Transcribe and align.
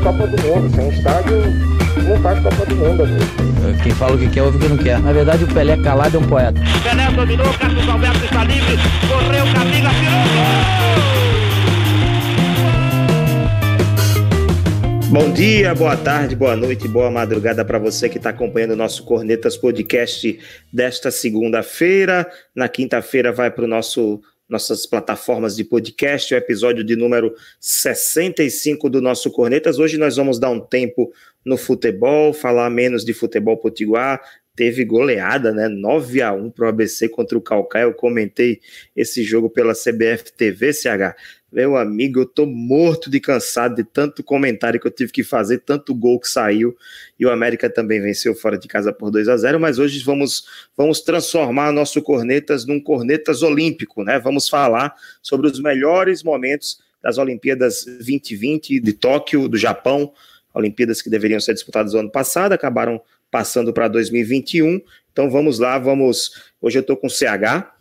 Copa 0.00 0.26
do 0.26 0.42
Mundo. 0.42 0.74
Sem 0.74 0.88
estádio, 0.88 1.42
não 2.08 2.20
faz 2.22 2.40
Copa 2.40 2.66
do 2.66 2.76
Mundo, 2.76 3.02
amigo. 3.02 3.82
Quem 3.82 3.92
fala 3.92 4.14
o 4.14 4.18
que 4.18 4.28
quer, 4.28 4.42
ouve 4.42 4.56
o 4.56 4.60
que 4.60 4.68
não 4.68 4.76
quer. 4.78 4.98
Na 5.00 5.12
verdade, 5.12 5.44
o 5.44 5.46
Pelé 5.46 5.76
calado 5.76 6.16
é 6.16 6.20
um 6.20 6.26
poeta. 6.26 6.60
Pelé 6.82 7.10
dominou, 7.10 7.52
Carlos 7.54 7.88
Alberto 7.88 8.24
está 8.24 8.44
livre, 8.44 8.76
correu, 9.08 9.44
Camila, 9.54 9.90
tirou 9.90 10.22
gol! 10.34 10.90
Bom 15.10 15.32
dia, 15.32 15.74
boa 15.74 15.96
tarde, 15.96 16.36
boa 16.36 16.54
noite, 16.54 16.86
boa 16.86 17.10
madrugada 17.10 17.64
para 17.64 17.80
você 17.80 18.08
que 18.08 18.16
está 18.16 18.30
acompanhando 18.30 18.74
o 18.74 18.76
nosso 18.76 19.02
Cornetas 19.04 19.56
Podcast 19.56 20.38
desta 20.72 21.10
segunda-feira. 21.10 22.30
Na 22.54 22.68
quinta-feira 22.68 23.32
vai 23.32 23.50
para 23.50 23.64
o 23.64 23.68
nosso 23.68 24.20
nossas 24.50 24.84
plataformas 24.84 25.54
de 25.54 25.64
podcast, 25.64 26.34
o 26.34 26.36
episódio 26.36 26.82
de 26.82 26.96
número 26.96 27.32
65 27.60 28.90
do 28.90 29.00
nosso 29.00 29.30
Cornetas. 29.30 29.78
Hoje 29.78 29.96
nós 29.96 30.16
vamos 30.16 30.38
dar 30.38 30.50
um 30.50 30.60
tempo 30.60 31.12
no 31.44 31.56
futebol, 31.56 32.32
falar 32.34 32.68
menos 32.68 33.04
de 33.04 33.14
futebol 33.14 33.56
potiguar. 33.56 34.20
Teve 34.56 34.84
goleada, 34.84 35.52
né? 35.52 35.68
9 35.68 36.20
a 36.20 36.32
1 36.32 36.50
para 36.50 36.66
o 36.66 36.68
ABC 36.68 37.08
contra 37.08 37.38
o 37.38 37.40
Calcaia. 37.40 37.84
Eu 37.84 37.94
comentei 37.94 38.60
esse 38.94 39.22
jogo 39.22 39.48
pela 39.48 39.72
CBF 39.72 40.32
TV, 40.36 40.72
CH. 40.72 41.14
Meu 41.52 41.76
amigo, 41.76 42.20
eu 42.20 42.26
tô 42.26 42.46
morto 42.46 43.10
de 43.10 43.18
cansado 43.18 43.74
de 43.74 43.82
tanto 43.82 44.22
comentário 44.22 44.78
que 44.78 44.86
eu 44.86 44.90
tive 44.90 45.10
que 45.10 45.24
fazer, 45.24 45.58
tanto 45.58 45.92
gol 45.92 46.20
que 46.20 46.28
saiu. 46.28 46.76
E 47.18 47.26
o 47.26 47.30
América 47.30 47.68
também 47.68 48.00
venceu 48.00 48.36
fora 48.36 48.56
de 48.56 48.68
casa 48.68 48.92
por 48.92 49.10
2 49.10 49.28
a 49.28 49.36
0 49.36 49.58
mas 49.58 49.78
hoje 49.78 50.00
vamos, 50.04 50.44
vamos 50.76 51.00
transformar 51.00 51.72
nosso 51.72 52.00
Cornetas 52.02 52.64
num 52.64 52.80
Cornetas 52.80 53.42
Olímpico, 53.42 54.04
né? 54.04 54.20
Vamos 54.20 54.48
falar 54.48 54.94
sobre 55.20 55.48
os 55.48 55.60
melhores 55.60 56.22
momentos 56.22 56.78
das 57.02 57.18
Olimpíadas 57.18 57.84
2020 57.84 58.78
de 58.78 58.92
Tóquio, 58.92 59.48
do 59.48 59.58
Japão. 59.58 60.12
Olimpíadas 60.54 61.02
que 61.02 61.10
deveriam 61.10 61.40
ser 61.40 61.54
disputadas 61.54 61.94
no 61.94 62.00
ano 62.00 62.10
passado, 62.10 62.52
acabaram 62.52 63.00
passando 63.28 63.72
para 63.72 63.88
2021. 63.88 64.80
Então 65.12 65.28
vamos 65.28 65.58
lá, 65.58 65.78
vamos. 65.78 66.52
Hoje 66.60 66.78
eu 66.78 66.82
tô 66.82 66.96
com 66.96 67.08
o 67.08 67.10
CH, 67.10 67.72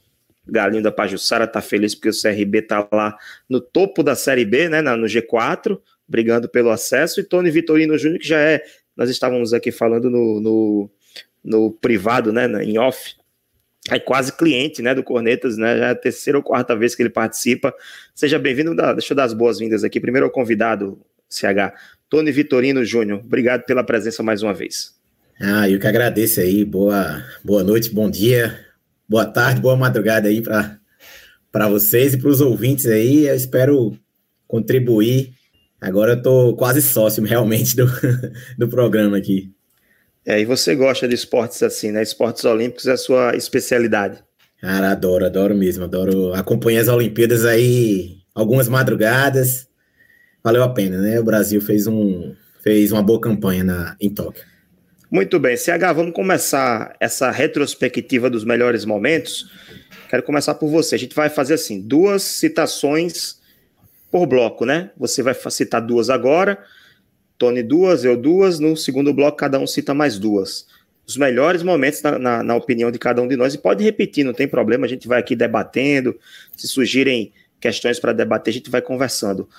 Galinho 0.52 0.84
da 0.84 0.92
Pajussara 0.92 1.48
tá 1.48 1.62
feliz 1.62 1.96
porque 1.96 2.10
o 2.10 2.22
CRB 2.22 2.62
tá 2.64 2.88
lá 2.92 3.18
no 3.48 3.60
topo 3.62 4.04
da 4.04 4.16
Série 4.16 4.46
B, 4.46 4.70
né, 4.70 4.82
no 4.82 5.06
G4, 5.06 5.80
brigando 6.08 6.50
pelo 6.50 6.70
acesso, 6.72 7.20
e 7.20 7.24
Tony 7.24 7.52
Vitorino 7.52 7.98
Júnior, 7.98 8.20
que 8.20 8.28
já 8.28 8.40
é, 8.40 8.64
nós 8.96 9.10
estávamos 9.10 9.54
aqui 9.54 9.72
falando 9.72 10.10
no, 10.10 10.40
no, 10.40 10.90
no 11.44 11.72
privado, 11.72 12.34
né, 12.34 12.48
em 12.64 12.78
off, 12.78 13.16
é 13.90 14.00
quase 14.00 14.36
cliente, 14.36 14.82
né, 14.82 14.94
do 14.94 15.04
Cornetas, 15.04 15.58
né, 15.58 15.78
já 15.78 15.88
é 15.88 15.92
a 15.92 15.96
terceira 15.96 16.38
ou 16.38 16.44
quarta 16.44 16.76
vez 16.76 16.96
que 16.96 17.02
ele 17.02 17.10
participa. 17.10 17.74
Seja 18.14 18.38
bem-vindo, 18.38 18.76
deixa 18.76 19.14
eu 19.14 19.16
dar 19.18 19.24
as 19.24 19.34
boas-vindas 19.34 19.84
aqui, 19.84 20.00
primeiro 20.00 20.26
ao 20.26 20.32
convidado, 20.32 21.00
CH, 21.30 21.74
Tony 22.10 22.32
Vitorino 22.32 22.84
Júnior, 22.84 23.20
obrigado 23.20 23.64
pela 23.66 23.84
presença 23.84 24.24
mais 24.24 24.42
uma 24.42 24.54
vez. 24.54 24.98
Ah, 25.40 25.70
eu 25.70 25.80
que 25.80 25.88
agradeço 25.88 26.42
aí, 26.42 26.66
boa, 26.66 27.24
boa 27.44 27.64
noite, 27.64 27.90
bom 27.90 28.10
dia, 28.10 28.60
boa 29.10 29.26
tarde, 29.26 29.60
boa 29.60 29.76
madrugada 29.76 30.30
aí 30.30 30.40
para 30.40 31.68
vocês 31.68 32.14
e 32.14 32.18
para 32.18 32.30
os 32.30 32.42
ouvintes 32.42 32.86
aí. 32.86 33.28
Eu 33.28 33.36
espero 33.36 33.98
contribuir. 34.48 35.34
Agora 35.82 36.14
eu 36.14 36.22
tô 36.22 36.56
quase 36.56 36.82
sócio 36.82 37.24
realmente 37.24 37.76
do, 37.76 37.88
do 38.58 38.68
programa 38.68 39.18
aqui. 39.18 39.52
É, 40.26 40.40
e 40.40 40.46
você 40.46 40.76
gosta 40.76 41.08
de 41.08 41.16
esportes 41.16 41.64
assim, 41.64 41.92
né? 41.92 42.04
Esportes 42.04 42.46
olímpicos 42.46 42.86
é 42.86 42.92
a 42.92 42.98
sua 42.98 43.36
especialidade. 43.36 44.24
Cara, 44.62 44.92
adoro, 44.92 45.26
adoro 45.26 45.56
mesmo, 45.56 45.86
adoro. 45.86 46.34
Acompanhar 46.34 46.82
as 46.82 46.88
Olimpíadas 46.88 47.46
aí 47.46 48.20
algumas 48.36 48.68
madrugadas. 48.68 49.68
Valeu 50.44 50.62
a 50.62 50.70
pena, 50.70 51.00
né? 51.00 51.20
O 51.20 51.24
Brasil 51.24 51.60
fez, 51.62 51.88
um, 51.88 52.36
fez 52.62 52.92
uma 52.92 53.02
boa 53.02 53.20
campanha 53.20 53.64
na, 53.64 53.96
em 54.00 54.10
Tóquio. 54.14 54.44
Muito 55.12 55.40
bem, 55.40 55.58
CH, 55.58 55.92
vamos 55.96 56.14
começar 56.14 56.96
essa 57.00 57.32
retrospectiva 57.32 58.30
dos 58.30 58.44
melhores 58.44 58.86
momentos. 58.86 59.50
Quero 60.08 60.22
começar 60.22 60.54
por 60.54 60.70
você. 60.70 60.94
A 60.94 61.00
gente 61.00 61.16
vai 61.16 61.32
fazer 61.32 61.56
assim, 61.56 61.82
duas 61.82 62.22
citações 62.22 63.42
por 64.12 64.28
bloco, 64.28 64.66
né? 64.66 64.92
Você 64.96 65.24
vai 65.24 65.34
citar 65.34 65.82
duas 65.82 66.12
agora, 66.12 66.64
Tony 67.40 67.64
duas, 67.64 68.06
eu 68.06 68.16
duas, 68.16 68.60
no 68.60 68.78
segundo 68.78 69.12
bloco 69.12 69.36
cada 69.36 69.58
um 69.58 69.66
cita 69.66 69.96
mais 69.96 70.20
duas. 70.20 70.68
Os 71.08 71.18
melhores 71.18 71.64
momentos 71.64 72.04
na, 72.04 72.20
na, 72.20 72.44
na 72.44 72.56
opinião 72.56 72.92
de 72.92 73.00
cada 73.00 73.20
um 73.20 73.28
de 73.28 73.36
nós, 73.36 73.56
e 73.56 73.58
pode 73.58 73.84
repetir, 73.84 74.24
não 74.24 74.34
tem 74.34 74.48
problema, 74.48 74.86
a 74.86 74.90
gente 74.90 75.08
vai 75.08 75.20
aqui 75.20 75.36
debatendo, 75.36 76.16
se 76.56 76.68
surgirem 76.68 77.34
questões 77.60 78.00
para 78.00 78.14
debater, 78.14 78.52
a 78.52 78.54
gente 78.54 78.70
vai 78.70 78.82
conversando. 78.82 79.50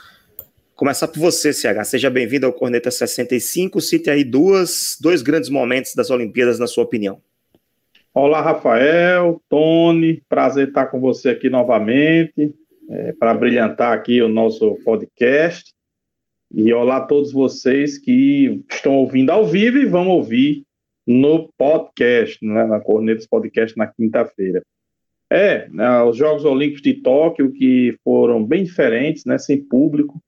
Começar 0.81 1.09
por 1.09 1.19
você, 1.19 1.53
CH. 1.53 1.85
Seja 1.85 2.09
bem-vindo 2.09 2.47
ao 2.47 2.55
Corneta 2.55 2.91
65. 2.91 3.83
Cite 3.83 4.09
aí 4.09 4.25
duas, 4.25 4.97
dois 4.99 5.21
grandes 5.21 5.51
momentos 5.51 5.95
das 5.95 6.09
Olimpíadas, 6.09 6.59
na 6.59 6.67
sua 6.67 6.85
opinião. 6.85 7.21
Olá, 8.15 8.41
Rafael, 8.41 9.43
Tony, 9.47 10.23
prazer 10.27 10.69
estar 10.69 10.87
com 10.87 10.99
você 10.99 11.29
aqui 11.29 11.51
novamente, 11.51 12.55
é, 12.89 13.13
para 13.13 13.35
brilhantar 13.35 13.93
aqui 13.93 14.23
o 14.23 14.29
nosso 14.31 14.75
podcast. 14.77 15.71
E 16.51 16.73
olá 16.73 16.97
a 16.97 17.05
todos 17.05 17.31
vocês 17.31 17.99
que 17.99 18.65
estão 18.73 18.95
ouvindo 18.95 19.29
ao 19.29 19.47
vivo 19.47 19.77
e 19.77 19.85
vão 19.85 20.09
ouvir 20.09 20.65
no 21.07 21.53
podcast, 21.59 22.43
né, 22.43 22.65
na 22.65 22.81
Cornetas 22.81 23.27
Podcast 23.27 23.77
na 23.77 23.87
quinta-feira. 23.87 24.63
É, 25.29 25.69
né, 25.69 26.03
os 26.05 26.17
Jogos 26.17 26.47
Olímpicos 26.47 26.81
de 26.81 26.95
Tóquio 26.95 27.53
que 27.53 27.99
foram 28.03 28.43
bem 28.43 28.65
diferentes, 28.65 29.27
né, 29.27 29.37
sem 29.37 29.63
público, 29.63 30.19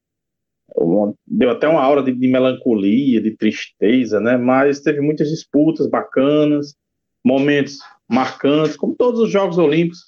deu 1.26 1.50
até 1.50 1.68
uma 1.68 1.82
aura 1.82 2.02
de, 2.02 2.12
de, 2.12 2.28
melancolia, 2.28 3.20
de 3.20 3.36
tristeza, 3.36 4.20
né? 4.20 4.36
Mas 4.36 4.80
teve 4.80 5.00
muitas 5.00 5.28
disputas 5.28 5.88
bacanas, 5.88 6.74
momentos 7.24 7.78
marcantes, 8.08 8.76
como 8.76 8.94
todos 8.94 9.20
os 9.20 9.30
Jogos 9.30 9.58
Olímpicos 9.58 10.00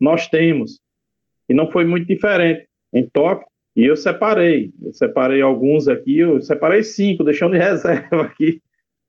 nós 0.00 0.28
temos. 0.28 0.80
E 1.48 1.54
não 1.54 1.70
foi 1.70 1.84
muito 1.84 2.06
diferente 2.06 2.66
em 2.92 3.08
Tóquio. 3.08 3.46
E 3.74 3.84
eu 3.84 3.96
separei, 3.96 4.70
eu 4.82 4.92
separei 4.92 5.40
alguns 5.40 5.88
aqui, 5.88 6.18
eu 6.18 6.40
separei 6.42 6.82
cinco, 6.82 7.24
deixando 7.24 7.52
de 7.52 7.58
reserva 7.62 8.22
aqui, 8.22 8.60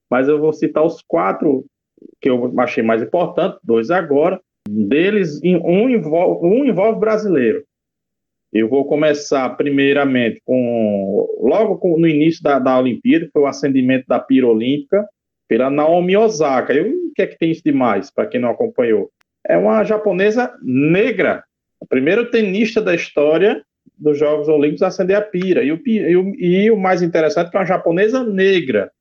mas 0.09 0.29
eu 0.29 0.39
vou 0.39 0.53
citar 0.53 0.83
os 0.83 1.01
quatro 1.01 1.65
que 2.21 2.29
eu 2.29 2.53
achei 2.59 2.83
mais 2.83 3.01
importantes, 3.01 3.59
dois 3.63 3.91
agora. 3.91 4.39
Deles, 4.67 5.41
um 5.43 5.89
envolve, 5.89 6.47
um 6.47 6.63
envolve 6.63 6.97
brasileiro, 6.97 7.65
eu 8.53 8.69
vou 8.69 8.85
começar 8.85 9.49
primeiramente 9.57 10.39
com 10.45 11.27
logo 11.41 11.77
com, 11.77 11.97
no 11.97 12.07
início 12.07 12.43
da, 12.43 12.59
da 12.59 12.79
Olimpíada, 12.79 13.27
foi 13.33 13.41
o 13.41 13.47
acendimento 13.47 14.05
da 14.07 14.19
pira 14.19 14.45
olímpica 14.45 15.07
pela 15.47 15.71
Naomi 15.71 16.15
Osaka. 16.15 16.73
O 16.73 17.13
que 17.15 17.23
é 17.23 17.27
que 17.27 17.37
tem 17.37 17.51
isso 17.51 17.63
de 17.65 17.71
mais, 17.71 18.11
para 18.11 18.27
quem 18.27 18.39
não 18.39 18.51
acompanhou? 18.51 19.09
É 19.45 19.57
uma 19.57 19.83
japonesa 19.83 20.55
negra, 20.61 21.43
a 21.81 21.85
primeira 21.85 22.29
tenista 22.29 22.79
da 22.79 22.93
história 22.93 23.63
dos 23.97 24.17
Jogos 24.17 24.47
Olímpicos 24.47 24.83
a 24.83 24.87
acender 24.87 25.17
a 25.17 25.21
pira. 25.21 25.63
E 25.63 25.71
o, 25.71 25.81
e 25.85 26.15
o, 26.15 26.35
e 26.37 26.71
o 26.71 26.77
mais 26.77 27.01
interessante 27.01 27.47
é 27.47 27.49
que 27.49 27.57
é 27.57 27.59
uma 27.59 27.65
japonesa 27.65 28.23
negra. 28.23 28.91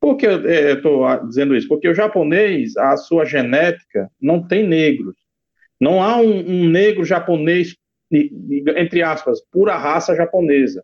Por 0.00 0.16
que 0.16 0.26
eu 0.26 0.74
estou 0.74 1.26
dizendo 1.26 1.54
isso? 1.54 1.68
Porque 1.68 1.88
o 1.88 1.94
japonês, 1.94 2.76
a 2.76 2.96
sua 2.96 3.24
genética, 3.24 4.10
não 4.20 4.46
tem 4.46 4.66
negros. 4.66 5.14
Não 5.80 6.02
há 6.02 6.16
um, 6.16 6.38
um 6.38 6.68
negro 6.68 7.04
japonês 7.04 7.74
entre 8.10 9.02
aspas, 9.02 9.40
pura 9.50 9.76
raça 9.76 10.14
japonesa. 10.14 10.82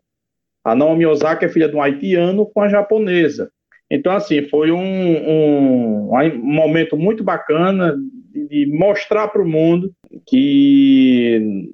A 0.63 0.75
Naomi 0.75 1.05
Osaka 1.05 1.45
é 1.45 1.49
filha 1.49 1.67
de 1.67 1.75
um 1.75 1.81
haitiano 1.81 2.45
com 2.45 2.61
a 2.61 2.69
japonesa. 2.69 3.51
Então, 3.89 4.13
assim, 4.15 4.47
foi 4.47 4.71
um, 4.71 4.79
um, 4.79 6.11
um 6.13 6.37
momento 6.43 6.95
muito 6.95 7.23
bacana 7.23 7.97
de, 8.31 8.65
mostrar 8.67 9.27
para 9.27 9.41
o 9.41 9.47
mundo 9.47 9.91
que 10.25 11.73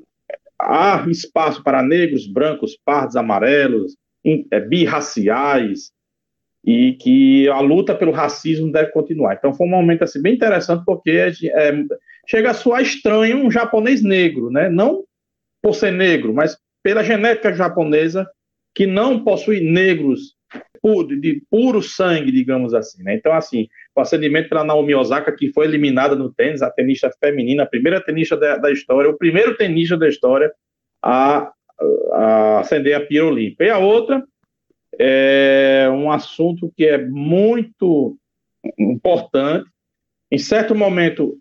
há 0.59 1.05
espaço 1.09 1.63
para 1.63 1.83
negros, 1.83 2.25
brancos, 2.25 2.77
pardos, 2.83 3.15
amarelos, 3.15 3.95
é, 4.51 4.59
birraciais, 4.59 5.91
e 6.65 6.93
que 6.93 7.47
a 7.49 7.61
luta 7.61 7.95
pelo 7.95 8.11
racismo 8.11 8.71
deve 8.71 8.91
continuar. 8.91 9.35
Então, 9.35 9.53
foi 9.53 9.67
um 9.67 9.69
momento 9.69 10.03
assim, 10.03 10.21
bem 10.21 10.33
interessante, 10.33 10.83
porque 10.85 11.11
é, 11.11 11.29
é, 11.29 11.85
chega 12.27 12.51
a 12.51 12.53
soar 12.53 12.81
estranho 12.81 13.37
um 13.37 13.51
japonês 13.51 14.03
negro, 14.03 14.49
né? 14.49 14.69
não 14.69 15.03
por 15.67 15.75
ser 15.75 15.91
negro, 15.91 16.33
mas 16.33 16.57
pela 16.81 17.03
genética 17.03 17.53
japonesa, 17.53 18.25
que 18.73 18.87
não 18.87 19.21
possui 19.21 19.59
negros 19.59 20.37
de 21.19 21.43
puro 21.51 21.83
sangue, 21.83 22.31
digamos 22.31 22.73
assim. 22.73 23.03
Né? 23.03 23.15
Então, 23.15 23.33
assim, 23.33 23.67
o 23.93 23.99
acendimento 23.99 24.47
pela 24.47 24.63
Naomi 24.63 24.95
Osaka, 24.95 25.35
que 25.35 25.51
foi 25.51 25.65
eliminada 25.65 26.15
no 26.15 26.33
tênis, 26.33 26.61
a 26.61 26.71
tenista 26.71 27.11
feminina, 27.19 27.63
a 27.63 27.67
primeira 27.67 27.99
tenista 27.99 28.37
da, 28.37 28.55
da 28.55 28.71
história, 28.71 29.09
o 29.09 29.17
primeiro 29.17 29.57
tenista 29.57 29.97
da 29.97 30.07
história 30.07 30.49
a, 31.03 31.51
a 32.13 32.59
acender 32.61 32.95
a 32.95 33.05
pira 33.05 33.25
olímpica. 33.25 33.65
E 33.65 33.69
a 33.69 33.77
outra 33.77 34.23
é 34.97 35.89
um 35.91 36.09
assunto 36.09 36.71
que 36.77 36.85
é 36.85 36.97
muito 36.97 38.17
importante. 38.79 39.69
Em 40.31 40.37
certo 40.37 40.73
momento, 40.73 41.37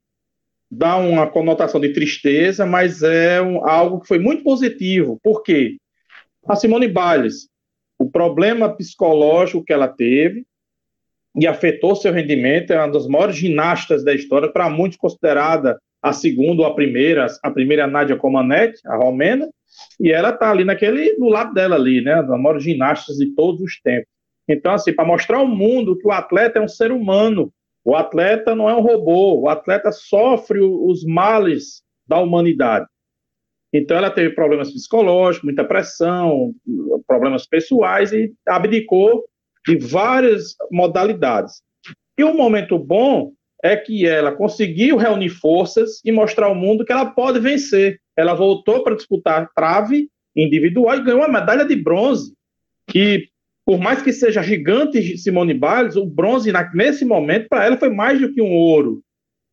dá 0.70 0.96
uma 0.96 1.26
conotação 1.26 1.80
de 1.80 1.92
tristeza, 1.92 2.66
mas 2.66 3.02
é 3.02 3.40
um, 3.40 3.66
algo 3.66 4.00
que 4.00 4.08
foi 4.08 4.18
muito 4.18 4.42
positivo. 4.42 5.18
Por 5.22 5.42
quê? 5.42 5.76
A 6.46 6.56
Simone 6.56 6.88
Biles, 6.88 7.48
o 7.98 8.10
problema 8.10 8.68
psicológico 8.68 9.64
que 9.64 9.72
ela 9.72 9.88
teve 9.88 10.44
e 11.36 11.46
afetou 11.46 11.94
seu 11.94 12.12
rendimento. 12.12 12.72
É 12.72 12.78
uma 12.78 12.92
das 12.92 13.06
maiores 13.06 13.36
ginastas 13.36 14.04
da 14.04 14.14
história, 14.14 14.50
para 14.50 14.68
muitos 14.68 14.98
considerada 14.98 15.78
a 16.02 16.12
segunda 16.12 16.62
ou 16.62 16.68
a 16.68 16.74
primeira, 16.74 17.26
a 17.42 17.50
primeira 17.50 17.82
é 17.82 17.84
a 17.84 17.88
Nádia 17.88 18.16
Comaneci, 18.16 18.80
a 18.86 18.96
romena, 18.96 19.48
e 20.00 20.12
ela 20.12 20.30
está 20.30 20.50
ali 20.50 20.64
naquele, 20.64 21.16
do 21.16 21.28
lado 21.28 21.52
dela 21.52 21.76
ali, 21.76 22.00
né, 22.00 22.22
das 22.22 22.40
maiores 22.40 22.62
ginastas 22.62 23.16
de 23.16 23.34
todos 23.34 23.60
os 23.60 23.80
tempos. 23.80 24.08
Então, 24.48 24.72
assim, 24.72 24.92
para 24.92 25.04
mostrar 25.04 25.38
ao 25.38 25.48
mundo 25.48 25.98
que 25.98 26.06
o 26.06 26.12
atleta 26.12 26.58
é 26.58 26.62
um 26.62 26.68
ser 26.68 26.92
humano, 26.92 27.52
o 27.86 27.94
atleta 27.94 28.52
não 28.52 28.68
é 28.68 28.74
um 28.74 28.80
robô, 28.80 29.42
o 29.42 29.48
atleta 29.48 29.92
sofre 29.92 30.58
os 30.60 31.04
males 31.04 31.84
da 32.04 32.18
humanidade. 32.18 32.84
Então, 33.72 33.96
ela 33.96 34.10
teve 34.10 34.34
problemas 34.34 34.72
psicológicos, 34.72 35.44
muita 35.44 35.64
pressão, 35.64 36.52
problemas 37.06 37.46
pessoais 37.46 38.12
e 38.12 38.34
abdicou 38.48 39.24
de 39.64 39.76
várias 39.76 40.56
modalidades. 40.68 41.62
E 42.18 42.24
um 42.24 42.36
momento 42.36 42.76
bom 42.76 43.30
é 43.62 43.76
que 43.76 44.04
ela 44.04 44.32
conseguiu 44.32 44.96
reunir 44.96 45.28
forças 45.28 46.00
e 46.04 46.10
mostrar 46.10 46.46
ao 46.46 46.56
mundo 46.56 46.84
que 46.84 46.92
ela 46.92 47.06
pode 47.06 47.38
vencer. 47.38 48.00
Ela 48.16 48.34
voltou 48.34 48.82
para 48.82 48.96
disputar 48.96 49.48
trave 49.54 50.08
individual 50.34 50.96
e 50.96 51.04
ganhou 51.04 51.20
uma 51.20 51.40
medalha 51.40 51.64
de 51.64 51.76
bronze, 51.76 52.34
que 52.88 53.28
por 53.66 53.78
mais 53.78 54.00
que 54.00 54.12
seja 54.12 54.44
gigante 54.44 55.18
Simone 55.18 55.52
Biles, 55.52 55.96
o 55.96 56.06
bronze 56.06 56.52
nesse 56.72 57.04
momento 57.04 57.48
para 57.48 57.66
ela 57.66 57.76
foi 57.76 57.90
mais 57.90 58.20
do 58.20 58.32
que 58.32 58.40
um 58.40 58.52
ouro. 58.52 59.02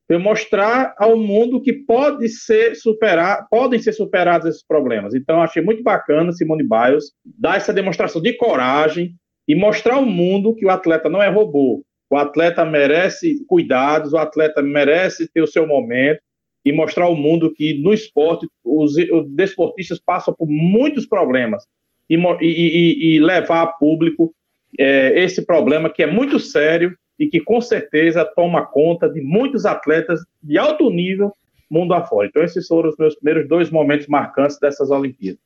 Foi 0.08 0.20
mostrar 0.20 0.94
ao 1.00 1.18
mundo 1.18 1.60
que 1.60 1.74
pode 1.74 2.30
ser 2.30 2.76
superar, 2.76 3.48
podem 3.50 3.82
ser 3.82 3.92
superados 3.94 4.48
esses 4.48 4.64
problemas. 4.64 5.16
Então 5.16 5.42
achei 5.42 5.64
muito 5.64 5.82
bacana 5.82 6.32
Simone 6.32 6.64
Biles 6.64 7.06
dar 7.26 7.58
essa 7.58 7.74
demonstração 7.74 8.22
de 8.22 8.34
coragem 8.34 9.16
e 9.48 9.56
mostrar 9.56 9.96
ao 9.96 10.06
mundo 10.06 10.54
que 10.54 10.66
o 10.66 10.70
atleta 10.70 11.10
não 11.10 11.22
é 11.22 11.28
robô, 11.28 11.84
o 12.12 12.16
atleta 12.16 12.64
merece 12.64 13.44
cuidados, 13.48 14.14
o 14.14 14.18
atleta 14.18 14.62
merece 14.62 15.28
ter 15.34 15.42
o 15.42 15.48
seu 15.48 15.66
momento 15.66 16.22
e 16.64 16.72
mostrar 16.72 17.06
ao 17.06 17.16
mundo 17.16 17.52
que 17.52 17.82
no 17.82 17.92
esporte 17.92 18.48
os, 18.64 18.96
os 18.96 19.28
desportistas 19.32 20.00
passam 20.00 20.36
por 20.38 20.48
muitos 20.48 21.08
problemas 21.08 21.64
e, 22.10 22.16
e, 22.16 23.16
e 23.16 23.20
levar 23.20 23.62
a 23.62 23.68
público 23.68 24.34
é, 24.78 25.24
esse 25.24 25.46
problema 25.46 25.90
que 25.90 26.04
é 26.04 26.08
muito 26.08 26.40
sério 26.40 26.98
e 27.20 27.28
que 27.28 27.40
com 27.40 27.62
certeza 27.62 28.26
toma 28.26 28.66
conta 28.66 29.08
de 29.08 29.22
muitos 29.22 29.66
atletas 29.66 30.20
de 30.42 30.58
alto 30.58 30.90
nível 30.90 31.32
mundo 31.70 31.94
afora. 31.94 32.28
Então 32.28 32.44
esses 32.44 32.68
foram 32.68 32.90
os 32.90 32.98
meus 32.98 33.16
primeiros 33.16 33.48
dois 33.48 33.70
momentos 33.70 34.08
marcantes 34.08 34.60
dessas 34.60 34.90
Olimpíadas. 34.90 35.42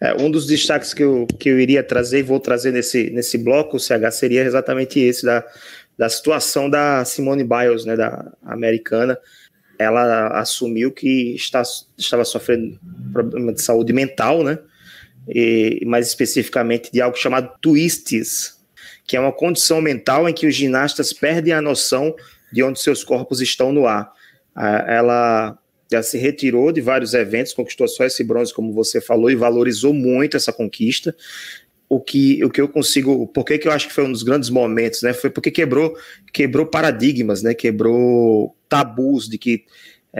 É, 0.00 0.14
um 0.14 0.30
dos 0.30 0.46
destaques 0.46 0.92
que 0.92 1.02
eu, 1.02 1.26
que 1.38 1.48
eu 1.48 1.58
iria 1.58 1.82
trazer 1.82 2.18
e 2.18 2.22
vou 2.22 2.38
trazer 2.38 2.70
nesse, 2.70 3.10
nesse 3.10 3.38
bloco, 3.38 3.78
CH, 3.78 4.10
seria 4.12 4.42
exatamente 4.42 5.00
esse 5.00 5.24
da, 5.24 5.44
da 5.96 6.08
situação 6.08 6.68
da 6.68 7.04
Simone 7.04 7.44
Biles, 7.44 7.84
né, 7.86 7.96
da 7.96 8.30
americana. 8.44 9.18
Ela 9.78 10.28
assumiu 10.38 10.92
que 10.92 11.34
está, 11.34 11.62
estava 11.96 12.24
sofrendo 12.24 12.78
problema 13.12 13.52
de 13.52 13.62
saúde 13.62 13.92
mental, 13.92 14.42
né, 14.44 14.58
e 15.28 15.82
mais 15.86 16.08
especificamente 16.08 16.90
de 16.92 17.00
algo 17.00 17.16
chamado 17.16 17.50
twists, 17.60 18.56
que 19.06 19.16
é 19.16 19.20
uma 19.20 19.32
condição 19.32 19.80
mental 19.80 20.28
em 20.28 20.32
que 20.32 20.46
os 20.46 20.54
ginastas 20.54 21.12
perdem 21.12 21.52
a 21.52 21.62
noção 21.62 22.14
de 22.52 22.62
onde 22.62 22.80
seus 22.80 23.04
corpos 23.04 23.40
estão 23.40 23.72
no 23.72 23.86
ar. 23.86 24.12
Ela 24.56 25.58
já 25.90 26.02
se 26.02 26.18
retirou 26.18 26.72
de 26.72 26.80
vários 26.80 27.14
eventos, 27.14 27.52
conquistou 27.52 27.86
só 27.86 28.04
esse 28.04 28.24
bronze, 28.24 28.52
como 28.52 28.72
você 28.72 29.00
falou, 29.00 29.30
e 29.30 29.36
valorizou 29.36 29.92
muito 29.92 30.36
essa 30.36 30.52
conquista 30.52 31.14
o 31.88 32.00
que, 32.00 32.44
o 32.44 32.50
que 32.50 32.60
eu 32.60 32.68
consigo, 32.68 33.26
por 33.28 33.44
que, 33.44 33.60
eu 33.64 33.72
acho 33.72 33.88
que 33.88 33.94
foi 33.94 34.04
um 34.04 34.12
dos 34.12 34.22
grandes 34.22 34.50
momentos, 34.50 35.02
né? 35.02 35.12
Foi 35.12 35.30
porque 35.30 35.50
quebrou, 35.50 35.96
quebrou 36.32 36.66
paradigmas, 36.66 37.42
né? 37.42 37.54
Quebrou 37.54 38.56
tabus 38.68 39.28
de 39.28 39.38
que 39.38 39.64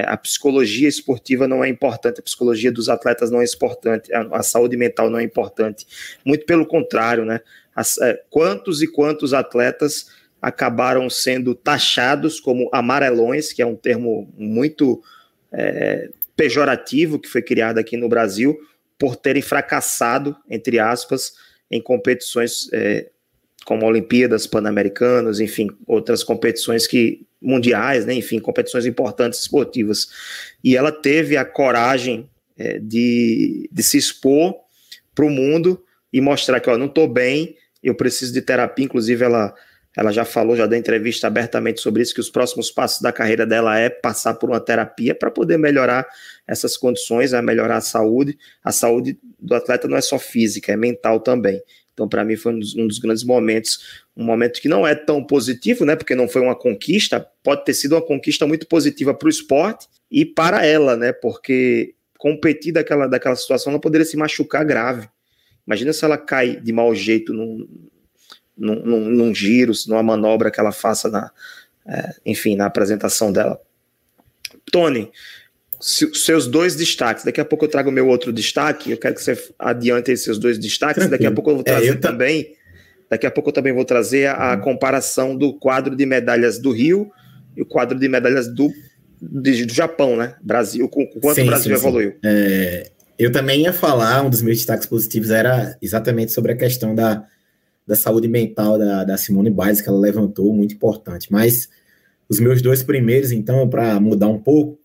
a 0.03 0.17
psicologia 0.17 0.89
esportiva 0.89 1.49
não 1.49 1.65
é 1.65 1.69
importante, 1.69 2.21
a 2.21 2.23
psicologia 2.23 2.71
dos 2.71 2.89
atletas 2.89 3.31
não 3.31 3.41
é 3.41 3.45
importante, 3.45 4.13
a, 4.13 4.39
a 4.39 4.43
saúde 4.43 4.77
mental 4.77 5.09
não 5.09 5.19
é 5.19 5.23
importante. 5.23 5.87
Muito 6.25 6.45
pelo 6.45 6.67
contrário, 6.67 7.25
né? 7.25 7.41
As, 7.75 7.99
é, 7.99 8.23
quantos 8.31 8.83
e 8.83 8.87
quantos 8.87 9.33
atletas 9.33 10.07
acabaram 10.41 11.09
sendo 11.11 11.55
taxados 11.55 12.39
como 12.39 12.69
amarelões, 12.73 13.53
que 13.53 13.63
é 13.63 13.67
um 13.67 13.75
termo 13.75 14.33
muito 14.37 15.03
é, 15.53 16.11
pejorativo 16.37 17.19
que 17.19 17.29
foi 17.29 17.43
criado 17.43 17.79
aqui 17.79 17.97
no 17.97 18.09
Brasil, 18.09 18.57
por 18.99 19.17
terem 19.17 19.43
fracassado, 19.43 20.37
entre 20.49 20.79
aspas, 20.79 21.35
em 21.71 21.83
competições 21.83 22.69
é, 22.73 23.09
como 23.65 23.85
Olimpíadas, 23.85 24.47
Pan-Americanos, 24.47 25.41
enfim, 25.41 25.69
outras 25.87 26.23
competições 26.23 26.87
que 26.87 27.26
mundiais, 27.47 28.05
né, 28.05 28.13
enfim, 28.13 28.41
competições 28.41 28.85
importantes 28.85 29.41
esportivas. 29.41 30.09
E 30.65 30.77
ela 30.77 30.91
teve 30.91 31.37
a 31.37 31.45
coragem 31.45 32.29
é, 32.59 32.81
de, 32.81 33.69
de 33.71 33.83
se 33.85 33.97
expor 33.97 34.57
para 35.15 35.25
o 35.25 35.31
mundo 35.31 35.81
e 36.13 36.21
mostrar 36.21 36.59
que, 36.59 36.69
ó, 36.69 36.77
não 36.77 36.87
estou 36.87 37.07
bem, 37.07 37.57
eu 37.81 37.95
preciso 37.95 38.33
de 38.33 38.43
terapia. 38.43 38.85
Inclusive, 38.85 39.25
ela, 39.25 39.55
ela 39.97 40.11
já 40.11 40.25
falou, 40.25 40.57
já 40.57 40.67
deu 40.67 40.77
entrevista 40.77 41.29
abertamente 41.29 41.81
sobre 41.81 42.03
isso, 42.03 42.15
que 42.15 42.21
os 42.21 42.29
próximos 42.29 42.69
passos 42.69 43.01
da 43.01 43.13
carreira 43.13 43.47
dela 43.47 43.79
é 43.79 43.89
passar 43.89 44.35
por 44.35 44.51
uma 44.51 44.61
terapia 44.61 45.15
para 45.15 45.31
poder 45.31 45.57
melhorar 45.57 46.05
essas 46.49 46.77
condições, 46.77 47.33
a 47.33 47.41
melhorar 47.41 47.77
a 47.77 47.81
saúde. 47.81 48.37
A 48.65 48.73
saúde 48.73 49.17
do 49.39 49.55
atleta 49.55 49.87
não 49.87 49.97
é 49.97 50.01
só 50.01 50.19
física, 50.19 50.73
é 50.73 50.77
mental 50.77 51.21
também. 51.21 51.63
Então, 51.97 52.07
para 52.07 52.23
mim, 52.23 52.37
foi 52.37 52.53
um 52.53 52.59
dos, 52.59 52.77
um 52.77 52.87
dos, 52.87 52.99
grandes 52.99 53.25
momentos, 53.25 54.03
um 54.15 54.23
momento 54.23 54.61
que 54.61 54.69
não 54.69 54.87
é 54.87 54.95
tão 54.95 55.25
positivo, 55.25 55.87
né? 55.87 55.97
Porque 55.97 56.15
não 56.15 56.29
foi 56.29 56.43
uma 56.43 56.55
conquista, 56.55 57.27
pode 57.43 57.65
ter 57.65 57.73
sido 57.73 57.95
uma 57.95 58.03
conquista 58.03 58.47
muito 58.47 58.67
positiva 58.67 59.15
para 59.15 59.25
o 59.25 59.31
esporte 59.31 59.89
e 60.11 60.27
para 60.27 60.63
ela, 60.63 60.95
né? 60.95 61.11
Porque 61.11 61.95
competir 62.19 62.75
daquela, 62.75 63.07
daquela 63.07 63.35
situação, 63.35 63.73
ela 63.73 63.81
poderia 63.81 64.05
se 64.05 64.15
machucar 64.15 64.63
grave. 64.63 65.09
Imagina 65.67 65.91
se 65.95 66.05
ela 66.05 66.19
cai 66.19 66.61
de 66.61 66.71
mau 66.71 66.95
jeito 66.95 67.33
num, 67.33 67.67
num, 68.55 68.75
num, 68.85 69.01
num 69.09 69.35
giro, 69.35 69.73
numa 69.89 70.03
manobra 70.03 70.51
que 70.51 70.61
ela 70.61 70.73
faça 70.73 71.09
na, 71.09 71.31
é, 71.87 72.15
enfim, 72.27 72.57
na 72.57 72.67
apresentação 72.67 73.33
dela. 73.33 73.59
Tony, 74.71 75.11
seus 75.81 76.47
dois 76.47 76.75
destaques. 76.75 77.25
Daqui 77.25 77.41
a 77.41 77.45
pouco 77.45 77.65
eu 77.65 77.69
trago 77.69 77.91
o 77.91 77.93
meu 77.93 78.09
outro 78.09 78.33
destaque. 78.33 78.91
Eu 78.91 78.99
quero 78.99 79.15
que 79.15 79.23
você 79.23 79.37
adiante 79.59 80.11
esses 80.11 80.25
seus 80.25 80.39
dois 80.39 80.59
destaques. 80.59 81.07
Tranquilo. 81.07 81.11
Daqui 81.11 81.27
a 81.27 81.33
pouco 81.33 81.51
eu 81.51 81.55
vou 81.55 81.63
é, 81.67 81.71
trazer 81.71 81.87
é, 81.87 81.91
eu 81.91 82.01
também. 82.01 82.55
Daqui 83.09 83.27
a 83.27 83.31
pouco 83.31 83.51
eu 83.51 83.53
também 83.53 83.73
vou 83.73 83.85
trazer 83.85 84.27
a, 84.27 84.53
a, 84.53 84.57
comparação 84.57 85.37
do 85.37 85.55
quadro 85.55 85.95
de 85.95 86.05
medalhas 86.05 86.59
do 86.59 86.73
Rio 86.73 87.11
e 87.57 87.63
o 87.63 87.67
quadro 87.67 87.99
de 87.99 88.09
medalhas 88.09 88.49
do, 88.53 88.73
de, 89.21 89.65
do 89.65 89.73
Japão, 89.73 90.17
né? 90.17 90.35
Brasil, 90.43 90.85
o 90.85 90.89
quanto 90.89 91.35
sim, 91.35 91.43
o 91.43 91.47
Brasil 91.47 91.77
sim, 91.77 91.81
evoluiu. 91.81 92.11
Sim. 92.11 92.19
É, 92.25 92.91
eu 93.19 93.31
também 93.31 93.63
ia 93.63 93.73
falar, 93.73 94.23
um 94.23 94.31
dos 94.31 94.43
meus 94.43 94.59
destaques 94.59 94.87
positivos 94.87 95.31
era 95.31 95.77
exatamente 95.81 96.33
sobre 96.33 96.53
a 96.53 96.57
questão 96.57 96.95
da, 96.95 97.25
da 97.87 97.95
saúde 97.95 98.29
mental 98.29 98.79
da, 98.79 99.05
da 99.05 99.17
Simone 99.17 99.51
Biles, 99.51 99.81
que 99.81 99.89
ela 99.89 99.99
levantou, 99.99 100.53
muito 100.53 100.75
importante. 100.75 101.29
Mas 101.31 101.69
os 102.29 102.41
meus 102.41 102.61
dois 102.61 102.83
primeiros, 102.83 103.31
então, 103.31 103.69
para 103.69 104.01
mudar 104.01 104.27
um 104.27 104.39
pouco, 104.39 104.79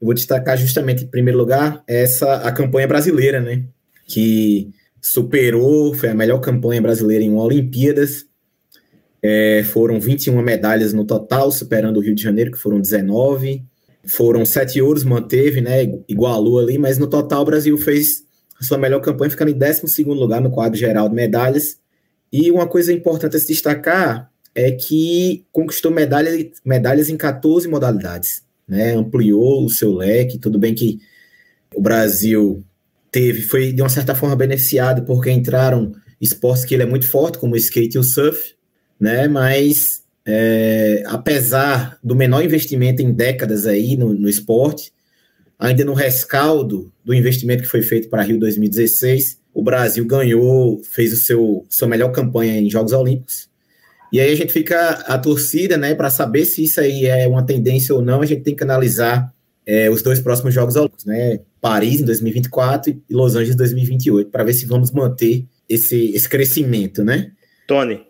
eu 0.00 0.06
vou 0.06 0.14
destacar 0.14 0.56
justamente, 0.56 1.04
em 1.04 1.08
primeiro 1.08 1.38
lugar, 1.38 1.82
essa 1.86 2.36
a 2.36 2.52
campanha 2.52 2.86
brasileira, 2.86 3.40
né? 3.40 3.64
Que 4.06 4.70
superou, 5.00 5.92
foi 5.94 6.08
a 6.08 6.14
melhor 6.14 6.38
campanha 6.38 6.80
brasileira 6.80 7.24
em 7.24 7.34
Olimpíadas. 7.34 8.24
É, 9.20 9.64
foram 9.64 9.98
21 9.98 10.40
medalhas 10.40 10.92
no 10.92 11.04
total, 11.04 11.50
superando 11.50 11.96
o 11.96 12.00
Rio 12.00 12.14
de 12.14 12.22
Janeiro, 12.22 12.52
que 12.52 12.58
foram 12.58 12.80
19. 12.80 13.64
Foram 14.06 14.46
sete 14.46 14.80
ouros, 14.80 15.02
manteve, 15.02 15.60
né? 15.60 15.82
Igualou 16.08 16.60
ali, 16.60 16.78
mas 16.78 16.96
no 16.96 17.08
total 17.08 17.42
o 17.42 17.46
Brasil 17.46 17.76
fez 17.76 18.22
a 18.60 18.64
sua 18.64 18.78
melhor 18.78 19.00
campanha, 19.00 19.30
ficando 19.30 19.50
em 19.50 19.58
12 19.58 20.04
lugar 20.04 20.40
no 20.40 20.50
quadro 20.50 20.78
geral 20.78 21.08
de 21.08 21.14
medalhas. 21.16 21.76
E 22.32 22.52
uma 22.52 22.68
coisa 22.68 22.92
importante 22.92 23.36
a 23.36 23.40
se 23.40 23.48
destacar 23.48 24.30
é 24.54 24.70
que 24.70 25.44
conquistou 25.50 25.90
medalhas, 25.90 26.50
medalhas 26.64 27.08
em 27.08 27.16
14 27.16 27.66
modalidades 27.68 28.47
né, 28.68 28.94
ampliou 28.94 29.64
o 29.64 29.70
seu 29.70 29.94
leque. 29.94 30.38
Tudo 30.38 30.58
bem 30.58 30.74
que 30.74 31.00
o 31.74 31.80
Brasil 31.80 32.62
teve, 33.10 33.42
foi 33.42 33.72
de 33.72 33.80
uma 33.82 33.88
certa 33.88 34.14
forma 34.14 34.36
beneficiado 34.36 35.02
porque 35.02 35.30
entraram 35.30 35.92
esportes 36.20 36.64
que 36.64 36.74
ele 36.74 36.82
é 36.82 36.86
muito 36.86 37.06
forte, 37.06 37.38
como 37.38 37.54
o 37.54 37.56
skate 37.56 37.96
e 37.96 37.98
o 37.98 38.02
surf, 38.02 38.54
né, 39.00 39.28
mas 39.28 40.02
é, 40.26 41.02
apesar 41.06 41.98
do 42.02 42.14
menor 42.14 42.44
investimento 42.44 43.00
em 43.00 43.12
décadas 43.12 43.66
aí 43.66 43.96
no, 43.96 44.12
no 44.12 44.28
esporte, 44.28 44.92
ainda 45.58 45.84
no 45.84 45.94
rescaldo 45.94 46.92
do 47.04 47.14
investimento 47.14 47.62
que 47.62 47.68
foi 47.68 47.82
feito 47.82 48.08
para 48.08 48.22
Rio 48.22 48.38
2016, 48.38 49.38
o 49.54 49.62
Brasil 49.62 50.04
ganhou, 50.04 50.82
fez 50.84 51.12
o 51.12 51.16
seu 51.16 51.66
sua 51.68 51.88
melhor 51.88 52.12
campanha 52.12 52.60
em 52.60 52.70
Jogos 52.70 52.92
Olímpicos, 52.92 53.47
e 54.12 54.20
aí 54.20 54.32
a 54.32 54.34
gente 54.34 54.52
fica 54.52 54.90
a 55.06 55.18
torcida, 55.18 55.76
né, 55.76 55.94
para 55.94 56.10
saber 56.10 56.44
se 56.44 56.64
isso 56.64 56.80
aí 56.80 57.06
é 57.06 57.26
uma 57.26 57.44
tendência 57.44 57.94
ou 57.94 58.02
não, 58.02 58.22
a 58.22 58.26
gente 58.26 58.42
tem 58.42 58.54
que 58.54 58.62
analisar 58.62 59.32
é, 59.66 59.90
os 59.90 60.00
dois 60.00 60.20
próximos 60.20 60.54
Jogos 60.54 60.76
Olímpicos, 60.76 61.04
né, 61.04 61.40
Paris 61.60 62.00
em 62.00 62.04
2024 62.04 62.90
e 62.90 63.14
Los 63.14 63.34
Angeles 63.34 63.54
em 63.54 63.58
2028, 63.58 64.30
para 64.30 64.44
ver 64.44 64.54
se 64.54 64.66
vamos 64.66 64.90
manter 64.90 65.44
esse, 65.68 66.12
esse 66.14 66.28
crescimento, 66.28 67.04
né? 67.04 67.32
Tony, 67.66 68.06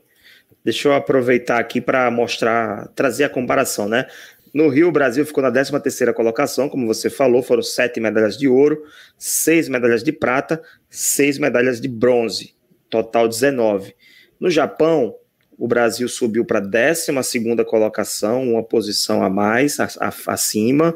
deixa 0.65 0.89
eu 0.89 0.93
aproveitar 0.93 1.59
aqui 1.59 1.81
para 1.81 2.11
mostrar, 2.11 2.87
trazer 2.95 3.25
a 3.25 3.29
comparação, 3.29 3.89
né? 3.89 4.07
No 4.55 4.69
Rio, 4.69 4.89
o 4.89 4.93
Brasil 4.93 5.27
ficou 5.27 5.43
na 5.43 5.51
13 5.51 5.79
terceira 5.81 6.15
colocação, 6.15 6.69
como 6.69 6.87
você 6.87 7.11
falou, 7.11 7.43
foram 7.43 7.63
sete 7.63 8.01
medalhas 8.01 8.37
de 8.37 8.49
ouro, 8.49 8.83
seis 9.19 9.69
medalhas 9.69 10.03
de 10.03 10.13
prata, 10.13 10.63
seis 10.89 11.39
medalhas 11.39 11.81
de 11.81 11.89
bronze, 11.89 12.55
total 12.89 13.29
19. 13.29 13.95
No 14.41 14.49
Japão, 14.49 15.15
o 15.59 15.67
Brasil 15.67 16.09
subiu 16.09 16.45
para 16.45 16.59
a 16.59 16.63
12 16.63 17.65
colocação, 17.67 18.53
uma 18.53 18.63
posição 18.63 19.25
a 19.25 19.29
mais, 19.29 19.81
a, 19.81 19.89
a, 19.99 20.13
acima. 20.29 20.95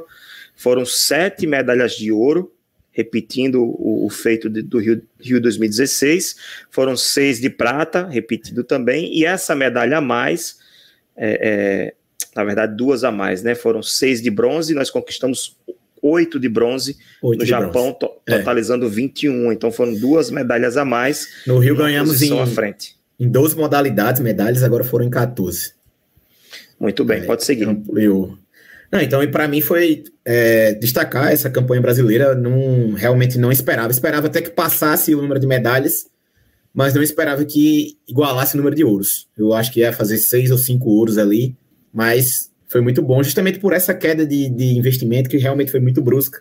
Foram 0.55 0.87
sete 0.87 1.49
medalhas 1.49 1.93
de 1.97 2.13
ouro, 2.13 2.55
repetindo 2.93 3.61
o, 3.65 4.07
o 4.07 4.09
feito 4.09 4.49
de, 4.49 4.63
do 4.63 4.79
Rio, 4.79 5.03
Rio 5.21 5.41
2016. 5.41 6.37
Foram 6.71 6.97
seis 6.97 7.41
de 7.41 7.51
prata, 7.51 8.07
repetido 8.07 8.63
também. 8.63 9.13
E 9.13 9.25
essa 9.25 9.53
medalha 9.57 9.99
a 9.99 10.01
mais, 10.01 10.59
é, 11.17 11.39
é, 11.43 11.95
na 12.37 12.45
verdade, 12.45 12.77
duas 12.77 13.03
a 13.03 13.11
mais, 13.11 13.43
né? 13.43 13.57
Foram 13.57 13.83
seis 13.83 14.23
de 14.23 14.31
bronze, 14.31 14.75
nós 14.75 14.91
conquistamos 14.91 15.59
oito 16.01 16.39
de 16.39 16.49
bronze 16.49 16.97
oito 17.21 17.39
no 17.41 17.45
de 17.45 17.51
Japão, 17.51 17.93
to, 17.93 18.09
é. 18.29 18.39
totalizando 18.39 18.89
21. 18.89 19.51
Então 19.51 19.73
foram 19.73 19.93
duas 19.93 20.31
medalhas 20.31 20.77
a 20.77 20.85
mais. 20.85 21.43
No 21.49 21.59
Rio 21.59 21.75
ganhamos 21.75 22.23
em, 22.23 22.39
à 22.39 22.47
frente 22.47 23.02
em 23.23 23.29
12 23.29 23.57
modalidades, 23.57 24.21
medalhas, 24.21 24.65
agora 24.65 24.83
foram 24.83 25.05
em 25.05 25.11
14. 25.11 25.75
Muito 26.81 27.05
bem, 27.05 27.23
é, 27.23 27.25
pode 27.25 27.45
seguir. 27.45 27.69
Então, 27.69 27.97
eu, 27.97 28.37
não, 28.91 29.01
então, 29.01 29.31
para 29.31 29.47
mim 29.47 29.61
foi 29.61 30.03
é, 30.25 30.75
destacar 30.75 31.33
essa 31.33 31.49
campanha 31.49 31.81
brasileira, 31.81 32.35
não, 32.35 32.95
realmente 32.95 33.39
não 33.39 33.53
esperava. 33.53 33.93
Esperava 33.93 34.27
até 34.27 34.43
que 34.43 34.51
passasse 34.51 35.15
o 35.15 35.23
número 35.23 35.39
de 35.39 35.47
medalhas, 35.47 36.07
mas 36.75 36.95
não 36.95 37.03
esperava 37.03 37.45
que 37.45 37.97
igualasse 38.09 38.55
o 38.55 38.59
número 38.59 38.75
de 38.75 38.83
ouros. 38.83 39.29
Eu 39.39 39.53
acho 39.53 39.73
que 39.73 39.81
ia 39.81 39.93
fazer 39.93 40.19
seis 40.19 40.51
ou 40.51 40.59
cinco 40.59 40.91
ouros 40.91 41.17
ali, 41.17 41.57
mas 41.93 42.51
foi 42.67 42.81
muito 42.81 43.01
bom, 43.01 43.23
justamente 43.23 43.61
por 43.61 43.73
essa 43.73 43.95
queda 43.95 44.27
de, 44.27 44.49
de 44.49 44.77
investimento 44.77 45.31
que 45.31 45.37
realmente 45.37 45.71
foi 45.71 45.79
muito 45.79 46.03
brusca, 46.03 46.41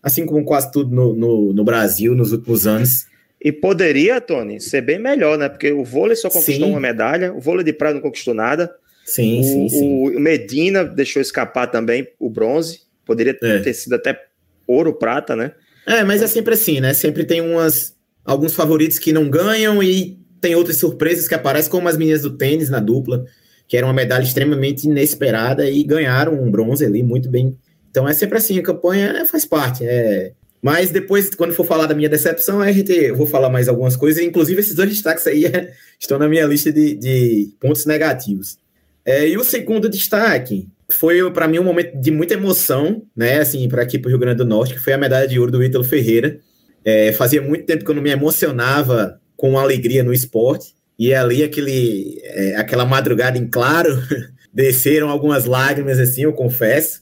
assim 0.00 0.24
como 0.24 0.44
quase 0.44 0.70
tudo 0.70 0.94
no, 0.94 1.14
no, 1.16 1.52
no 1.52 1.64
Brasil 1.64 2.14
nos 2.14 2.30
últimos 2.30 2.68
anos. 2.68 3.09
E 3.42 3.50
poderia, 3.50 4.20
Tony, 4.20 4.60
ser 4.60 4.82
bem 4.82 4.98
melhor, 4.98 5.38
né? 5.38 5.48
Porque 5.48 5.72
o 5.72 5.82
vôlei 5.82 6.14
só 6.14 6.28
conquistou 6.28 6.66
sim. 6.66 6.70
uma 6.70 6.80
medalha, 6.80 7.32
o 7.32 7.40
vôlei 7.40 7.64
de 7.64 7.72
praia 7.72 7.94
não 7.94 8.02
conquistou 8.02 8.34
nada. 8.34 8.70
Sim, 9.04 9.40
o, 9.40 9.44
sim, 9.44 9.68
sim. 9.68 10.16
O 10.16 10.20
Medina 10.20 10.84
deixou 10.84 11.22
escapar 11.22 11.66
também 11.66 12.06
o 12.18 12.28
bronze. 12.28 12.82
Poderia 13.06 13.36
é. 13.42 13.58
ter 13.60 13.72
sido 13.72 13.94
até 13.94 14.20
ouro, 14.66 14.92
prata, 14.92 15.34
né? 15.34 15.52
É, 15.86 16.04
mas 16.04 16.22
é 16.22 16.26
sempre 16.26 16.54
assim, 16.54 16.80
né? 16.80 16.92
Sempre 16.92 17.24
tem 17.24 17.40
umas 17.40 17.96
alguns 18.24 18.54
favoritos 18.54 18.98
que 18.98 19.12
não 19.12 19.28
ganham 19.28 19.82
e 19.82 20.18
tem 20.40 20.54
outras 20.54 20.76
surpresas 20.76 21.26
que 21.26 21.34
aparecem, 21.34 21.70
como 21.70 21.88
as 21.88 21.96
meninas 21.96 22.22
do 22.22 22.36
tênis 22.36 22.70
na 22.70 22.78
dupla, 22.78 23.24
que 23.66 23.76
era 23.76 23.86
uma 23.86 23.92
medalha 23.92 24.22
extremamente 24.22 24.84
inesperada 24.84 25.68
e 25.68 25.82
ganharam 25.82 26.34
um 26.34 26.50
bronze 26.50 26.84
ali 26.84 27.02
muito 27.02 27.28
bem. 27.28 27.56
Então 27.90 28.08
é 28.08 28.12
sempre 28.12 28.38
assim, 28.38 28.58
a 28.58 28.62
campanha 28.62 29.24
faz 29.26 29.44
parte. 29.44 29.84
É, 29.84 30.32
mas 30.62 30.90
depois, 30.90 31.30
quando 31.34 31.54
for 31.54 31.64
falar 31.64 31.86
da 31.86 31.94
minha 31.94 32.08
decepção, 32.08 32.60
a 32.60 32.70
gente, 32.70 32.92
eu 32.92 33.16
vou 33.16 33.26
falar 33.26 33.48
mais 33.48 33.68
algumas 33.68 33.96
coisas. 33.96 34.22
Inclusive, 34.22 34.60
esses 34.60 34.74
dois 34.74 34.90
destaques 34.90 35.26
aí 35.26 35.46
é, 35.46 35.72
estão 35.98 36.18
na 36.18 36.28
minha 36.28 36.44
lista 36.44 36.70
de, 36.70 36.94
de 36.94 37.54
pontos 37.58 37.86
negativos. 37.86 38.58
É, 39.04 39.26
e 39.26 39.38
o 39.38 39.44
segundo 39.44 39.88
destaque 39.88 40.68
foi, 40.90 41.30
para 41.32 41.48
mim, 41.48 41.58
um 41.58 41.64
momento 41.64 41.96
de 41.98 42.10
muita 42.10 42.34
emoção, 42.34 43.02
né? 43.16 43.40
Assim, 43.40 43.66
para 43.68 43.82
aqui 43.82 43.98
para 43.98 44.08
o 44.08 44.10
Rio 44.10 44.18
Grande 44.18 44.38
do 44.38 44.44
Norte, 44.44 44.74
que 44.74 44.80
foi 44.80 44.92
a 44.92 44.98
medalha 44.98 45.26
de 45.26 45.38
ouro 45.38 45.50
do 45.50 45.64
Ítalo 45.64 45.84
Ferreira. 45.84 46.38
É, 46.84 47.12
fazia 47.12 47.40
muito 47.40 47.64
tempo 47.64 47.84
que 47.84 47.90
eu 47.90 47.94
não 47.94 48.02
me 48.02 48.10
emocionava 48.10 49.18
com 49.36 49.58
alegria 49.58 50.04
no 50.04 50.12
esporte. 50.12 50.74
E 50.98 51.14
ali, 51.14 51.42
aquele, 51.42 52.20
é, 52.22 52.56
aquela 52.56 52.84
madrugada 52.84 53.38
em 53.38 53.46
claro, 53.46 53.88
desceram 54.52 55.08
algumas 55.08 55.46
lágrimas, 55.46 55.98
assim, 55.98 56.24
eu 56.24 56.34
confesso 56.34 57.00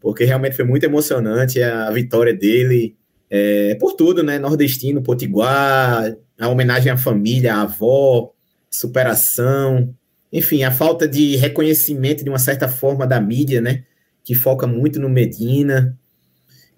porque 0.00 0.24
realmente 0.24 0.56
foi 0.56 0.64
muito 0.64 0.84
emocionante 0.84 1.62
a 1.62 1.90
vitória 1.90 2.34
dele, 2.34 2.96
é, 3.28 3.76
por 3.76 3.92
tudo, 3.92 4.22
né? 4.22 4.38
Nordestino, 4.38 5.02
Potiguar, 5.02 6.16
a 6.38 6.48
homenagem 6.48 6.90
à 6.90 6.96
família, 6.96 7.54
à 7.54 7.62
avó, 7.62 8.32
superação, 8.70 9.94
enfim, 10.32 10.62
a 10.62 10.70
falta 10.70 11.06
de 11.06 11.36
reconhecimento 11.36 12.24
de 12.24 12.30
uma 12.30 12.38
certa 12.38 12.68
forma 12.68 13.06
da 13.06 13.20
mídia, 13.20 13.60
né? 13.60 13.84
Que 14.24 14.34
foca 14.34 14.66
muito 14.66 14.98
no 14.98 15.08
Medina, 15.08 15.96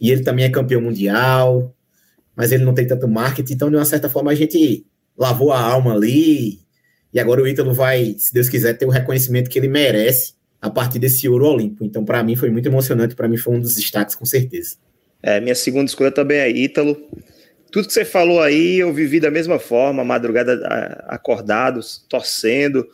e 0.01 0.11
ele 0.11 0.23
também 0.23 0.45
é 0.45 0.51
campeão 0.51 0.81
mundial, 0.81 1.75
mas 2.35 2.51
ele 2.51 2.65
não 2.65 2.75
tem 2.75 2.87
tanto 2.87 3.07
marketing, 3.07 3.55
então 3.55 3.71
de 3.71 3.77
uma 3.77 3.85
certa 3.85 4.09
forma 4.09 4.33
a 4.33 4.35
gente 4.35 4.85
lavou 5.17 5.53
a 5.53 5.61
alma 5.61 5.95
ali, 5.95 6.61
e 7.13 7.21
agora 7.21 7.43
o 7.43 7.47
Ítalo 7.47 7.73
vai, 7.73 8.17
se 8.19 8.33
Deus 8.33 8.49
quiser, 8.49 8.75
ter 8.75 8.87
o 8.87 8.91
reconhecimento 8.91 9.51
que 9.51 9.59
ele 9.59 9.69
merece 9.69 10.35
a 10.63 10.71
partir 10.71 11.01
desse 11.01 11.29
ouro 11.29 11.47
olímpico. 11.47 11.85
Então, 11.85 12.05
para 12.05 12.23
mim, 12.23 12.37
foi 12.37 12.49
muito 12.49 12.69
emocionante. 12.69 13.17
Para 13.17 13.27
mim, 13.27 13.37
foi 13.37 13.57
um 13.57 13.61
dos 13.61 13.75
destaques, 13.75 14.15
com 14.15 14.25
certeza. 14.25 14.77
É, 15.21 15.41
minha 15.41 15.57
segunda 15.57 15.87
escolha 15.87 16.13
também 16.13 16.39
é 16.39 16.49
Ítalo. 16.49 16.97
Tudo 17.73 17.89
que 17.89 17.93
você 17.93 18.05
falou 18.05 18.41
aí, 18.41 18.79
eu 18.79 18.93
vivi 18.93 19.19
da 19.19 19.31
mesma 19.31 19.59
forma, 19.59 20.05
madrugada 20.05 20.55
acordados, 21.09 22.07
torcendo, 22.09 22.87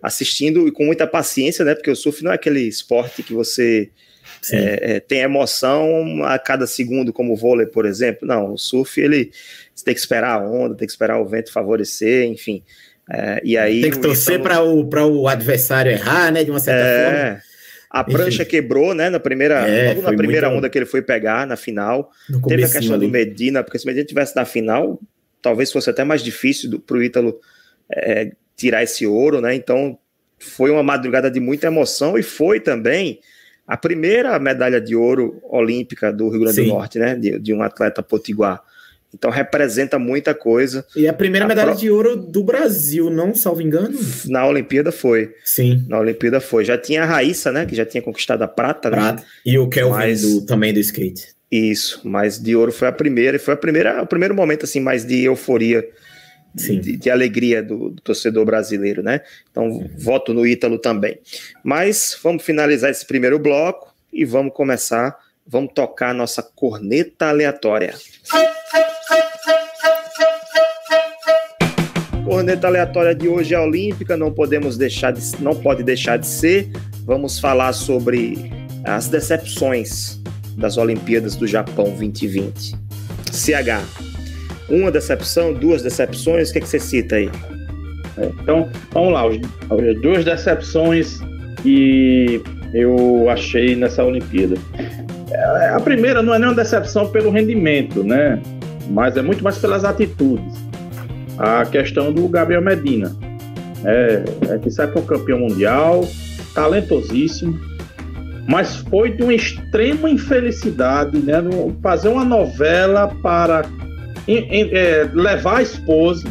assistindo 0.00 0.68
e 0.68 0.72
com 0.72 0.84
muita 0.84 1.06
paciência, 1.06 1.64
né? 1.64 1.74
Porque 1.74 1.90
o 1.90 1.96
surf 1.96 2.22
não 2.22 2.30
é 2.30 2.36
aquele 2.36 2.60
esporte 2.60 3.22
que 3.22 3.32
você 3.32 3.90
é, 4.52 4.96
é, 4.96 5.00
tem 5.00 5.20
emoção 5.20 6.22
a 6.24 6.38
cada 6.38 6.66
segundo, 6.66 7.12
como 7.12 7.32
o 7.32 7.36
vôlei, 7.36 7.66
por 7.66 7.86
exemplo. 7.86 8.28
Não, 8.28 8.52
o 8.52 8.58
surf, 8.58 9.00
ele 9.00 9.32
você 9.74 9.84
tem 9.84 9.94
que 9.94 10.00
esperar 10.00 10.40
a 10.40 10.46
onda, 10.46 10.76
tem 10.76 10.86
que 10.86 10.92
esperar 10.92 11.20
o 11.20 11.26
vento 11.26 11.52
favorecer, 11.52 12.24
enfim. 12.26 12.62
É, 13.10 13.40
e 13.44 13.56
aí, 13.56 13.82
Tem 13.82 13.90
que 13.90 14.00
torcer 14.00 14.40
para 14.42 14.62
o, 14.62 14.84
o 15.20 15.28
adversário 15.28 15.92
errar, 15.92 16.32
né? 16.32 16.42
De 16.42 16.50
uma 16.50 16.58
certa 16.58 16.80
é, 16.80 17.04
forma. 17.04 17.42
A 17.88 18.04
prancha 18.04 18.42
Enfim. 18.42 18.50
quebrou, 18.50 18.94
né? 18.94 19.08
Na 19.08 19.20
primeira, 19.20 19.66
é, 19.66 19.94
na 19.94 20.12
primeira 20.12 20.50
onda 20.50 20.68
que 20.68 20.76
ele 20.76 20.86
foi 20.86 21.02
pegar 21.02 21.46
na 21.46 21.56
final. 21.56 22.10
Teve 22.46 22.64
a 22.64 22.68
questão 22.68 22.94
ali. 22.94 23.06
do 23.06 23.12
Medina, 23.12 23.62
porque 23.62 23.78
se 23.78 23.84
o 23.84 23.88
Medina 23.88 24.04
tivesse 24.04 24.34
na 24.34 24.44
final, 24.44 25.00
talvez 25.40 25.70
fosse 25.70 25.88
até 25.88 26.04
mais 26.04 26.22
difícil 26.22 26.80
para 26.80 26.96
o 26.96 27.02
Ítalo 27.02 27.38
é, 27.90 28.32
tirar 28.56 28.82
esse 28.82 29.06
ouro, 29.06 29.40
né? 29.40 29.54
Então 29.54 29.98
foi 30.38 30.70
uma 30.70 30.82
madrugada 30.82 31.30
de 31.30 31.40
muita 31.40 31.68
emoção 31.68 32.18
e 32.18 32.22
foi 32.22 32.60
também 32.60 33.20
a 33.66 33.76
primeira 33.76 34.38
medalha 34.38 34.80
de 34.80 34.94
ouro 34.94 35.40
olímpica 35.44 36.12
do 36.12 36.28
Rio 36.28 36.40
Grande 36.40 36.56
Sim. 36.56 36.64
do 36.64 36.68
Norte, 36.74 36.98
né? 36.98 37.14
De, 37.14 37.38
de 37.38 37.54
um 37.54 37.62
atleta 37.62 38.02
potiguar. 38.02 38.62
Então 39.16 39.30
representa 39.30 39.98
muita 39.98 40.34
coisa. 40.34 40.84
E 40.94 41.08
a 41.08 41.12
primeira 41.12 41.46
a 41.46 41.48
medalha 41.48 41.70
pro... 41.70 41.80
de 41.80 41.90
ouro 41.90 42.16
do 42.16 42.44
Brasil, 42.44 43.08
não 43.10 43.34
salvo 43.34 43.62
engano? 43.62 43.98
Na 44.26 44.46
Olimpíada 44.46 44.92
foi. 44.92 45.34
Sim. 45.42 45.84
Na 45.88 45.98
Olimpíada 45.98 46.38
foi. 46.38 46.64
Já 46.64 46.76
tinha 46.76 47.02
a 47.02 47.06
Raíssa, 47.06 47.50
né? 47.50 47.64
Que 47.64 47.74
já 47.74 47.86
tinha 47.86 48.02
conquistado 48.02 48.42
a 48.42 48.48
prata. 48.48 48.90
Né? 48.90 48.96
Prata. 48.96 49.22
Né? 49.22 49.28
E 49.44 49.58
o 49.58 49.68
Kelvin 49.68 49.92
mas... 49.92 50.20
do, 50.20 50.42
também 50.42 50.72
do 50.72 50.80
skate. 50.80 51.34
Isso, 51.50 52.02
mas 52.04 52.38
de 52.38 52.54
ouro 52.54 52.70
foi 52.70 52.88
a 52.88 52.92
primeira. 52.92 53.36
E 53.36 53.40
foi 53.40 53.54
a 53.54 53.56
primeira, 53.56 54.02
o 54.02 54.06
primeiro 54.06 54.34
momento 54.34 54.64
assim 54.64 54.80
mais 54.80 55.04
de 55.04 55.24
euforia. 55.24 55.88
De, 56.54 56.96
de, 56.96 57.10
alegria 57.10 57.62
do, 57.62 57.90
do, 57.90 58.00
torcedor 58.00 58.46
brasileiro, 58.46 59.02
né? 59.02 59.20
Então, 59.50 59.90
voto 59.98 60.32
no 60.32 60.46
Ítalo 60.46 60.78
também. 60.78 61.18
Mas 61.62 62.18
vamos 62.22 62.42
finalizar 62.42 62.90
esse 62.90 63.04
primeiro 63.04 63.38
bloco 63.38 63.94
e 64.10 64.24
vamos 64.24 64.54
começar, 64.54 65.14
vamos 65.46 65.74
tocar 65.74 66.10
a 66.10 66.14
nossa 66.14 66.42
corneta 66.42 67.26
aleatória. 67.26 67.94
Corneta 72.36 72.66
aleatória 72.66 73.14
de 73.14 73.28
hoje 73.28 73.54
é 73.54 73.58
olímpica, 73.58 74.14
não 74.14 74.30
podemos 74.30 74.76
deixar 74.76 75.10
de, 75.10 75.22
não 75.40 75.54
pode 75.54 75.82
deixar 75.82 76.18
de 76.18 76.26
ser. 76.26 76.68
Vamos 77.06 77.40
falar 77.40 77.72
sobre 77.72 78.52
as 78.84 79.08
decepções 79.08 80.20
das 80.54 80.76
Olimpíadas 80.76 81.34
do 81.34 81.46
Japão 81.46 81.86
2020. 81.86 82.74
CH, 83.32 83.80
uma 84.68 84.90
decepção, 84.90 85.54
duas 85.54 85.80
decepções, 85.80 86.50
o 86.50 86.52
que, 86.52 86.58
é 86.58 86.60
que 86.60 86.68
você 86.68 86.78
cita 86.78 87.16
aí? 87.16 87.30
É, 88.18 88.26
então, 88.42 88.68
vamos 88.92 89.14
lá, 89.14 89.22
as 89.26 90.02
duas 90.02 90.22
decepções 90.22 91.18
que 91.62 92.42
eu 92.74 93.30
achei 93.30 93.74
nessa 93.74 94.04
Olimpíada. 94.04 94.56
É, 95.30 95.68
a 95.70 95.80
primeira 95.80 96.20
não 96.20 96.34
é 96.34 96.38
nem 96.38 96.48
uma 96.48 96.54
decepção 96.54 97.08
pelo 97.08 97.30
rendimento, 97.30 98.04
né? 98.04 98.38
Mas 98.90 99.16
é 99.16 99.22
muito 99.22 99.42
mais 99.42 99.56
pelas 99.56 99.86
atitudes 99.86 100.65
a 101.38 101.64
questão 101.64 102.12
do 102.12 102.28
Gabriel 102.28 102.62
Medina. 102.62 103.14
É, 103.84 104.24
é 104.50 104.58
que 104.58 104.70
sabe 104.70 104.92
que 104.92 104.98
é 104.98 105.00
um 105.00 105.06
campeão 105.06 105.38
mundial, 105.38 106.06
talentosíssimo, 106.54 107.58
mas 108.48 108.76
foi 108.76 109.10
de 109.10 109.22
uma 109.22 109.34
extrema 109.34 110.08
infelicidade, 110.08 111.18
né? 111.18 111.34
Fazer 111.82 112.08
uma 112.08 112.24
novela 112.24 113.08
para 113.22 113.64
em, 114.26 114.38
em, 114.38 114.70
é, 114.72 115.08
levar 115.12 115.58
a 115.58 115.62
esposa, 115.62 116.26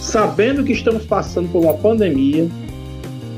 sabendo 0.00 0.62
que 0.64 0.72
estamos 0.72 1.04
passando 1.04 1.48
por 1.50 1.62
uma 1.62 1.74
pandemia 1.74 2.48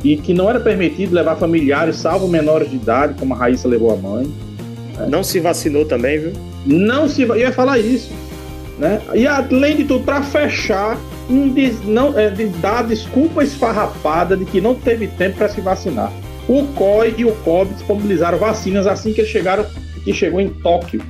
e 0.02 0.16
que 0.16 0.32
não 0.34 0.48
era 0.48 0.58
permitido 0.58 1.14
levar 1.14 1.36
familiares, 1.36 1.96
salvo 1.96 2.26
menores 2.26 2.70
de 2.70 2.76
idade, 2.76 3.14
como 3.18 3.34
a 3.34 3.36
Raíssa 3.36 3.68
levou 3.68 3.92
a 3.92 3.96
mãe. 3.96 4.30
Não 5.08 5.22
se 5.22 5.40
vacinou 5.40 5.86
também, 5.86 6.18
viu? 6.18 6.32
Não 6.66 7.08
se. 7.08 7.22
Eu 7.22 7.36
ia 7.36 7.52
falar 7.52 7.78
isso 7.78 8.10
Né? 8.80 8.98
E 9.14 9.26
além 9.26 9.76
de 9.76 9.84
tudo, 9.84 10.02
para 10.04 10.22
fechar, 10.22 10.98
um 11.28 11.50
des, 11.50 11.84
não, 11.84 12.18
é, 12.18 12.30
de 12.30 12.46
dar 12.46 12.82
desculpa 12.82 13.44
esfarrapada 13.44 14.34
de 14.34 14.46
que 14.46 14.58
não 14.58 14.74
teve 14.74 15.06
tempo 15.06 15.36
para 15.36 15.50
se 15.50 15.60
vacinar. 15.60 16.10
O 16.48 16.66
COI 16.68 17.14
e 17.18 17.26
o 17.26 17.32
COB 17.44 17.74
disponibilizaram 17.74 18.38
vacinas 18.38 18.86
assim 18.86 19.12
que 19.12 19.20
eles 19.20 19.30
chegaram, 19.30 19.66
que 20.02 20.14
chegou 20.14 20.40
em 20.40 20.48
Tóquio. 20.48 21.02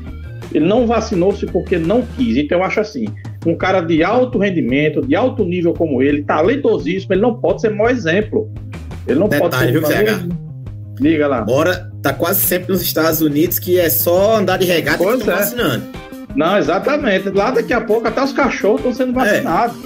Ele 0.52 0.66
não 0.66 0.84
vacinou-se 0.84 1.46
porque 1.46 1.78
não 1.78 2.02
quis. 2.02 2.36
Então 2.36 2.58
eu 2.58 2.64
acho 2.64 2.80
assim, 2.80 3.04
um 3.46 3.54
cara 3.54 3.80
de 3.80 4.02
alto 4.02 4.36
rendimento, 4.36 5.00
de 5.00 5.14
alto 5.14 5.44
nível 5.44 5.72
como 5.72 6.02
ele, 6.02 6.24
talentosíssimo, 6.24 7.14
ele 7.14 7.22
não 7.22 7.36
pode 7.36 7.60
ser 7.60 7.70
mau 7.70 7.88
exemplo. 7.88 8.52
Ele 9.06 9.20
não 9.20 9.28
Detalhe, 9.28 9.72
pode 9.78 9.86
ser. 9.86 10.04
Viu, 10.04 10.26
CH? 10.26 11.00
Liga 11.00 11.28
lá. 11.28 11.42
Bora, 11.42 11.88
tá 12.02 12.12
quase 12.12 12.40
sempre 12.40 12.72
nos 12.72 12.82
Estados 12.82 13.22
Unidos 13.22 13.60
que 13.60 13.78
é 13.78 13.88
só 13.88 14.36
andar 14.36 14.58
de 14.58 14.66
regata 14.66 14.98
pois 14.98 15.20
e 15.20 15.30
é. 15.30 15.32
vacinando. 15.32 16.00
Não, 16.34 16.58
exatamente. 16.58 17.28
Lá 17.30 17.50
daqui 17.50 17.72
a 17.72 17.80
pouco 17.80 18.06
até 18.08 18.22
os 18.22 18.32
cachorros 18.32 18.80
estão 18.80 18.94
sendo 18.94 19.12
vacinados. 19.12 19.76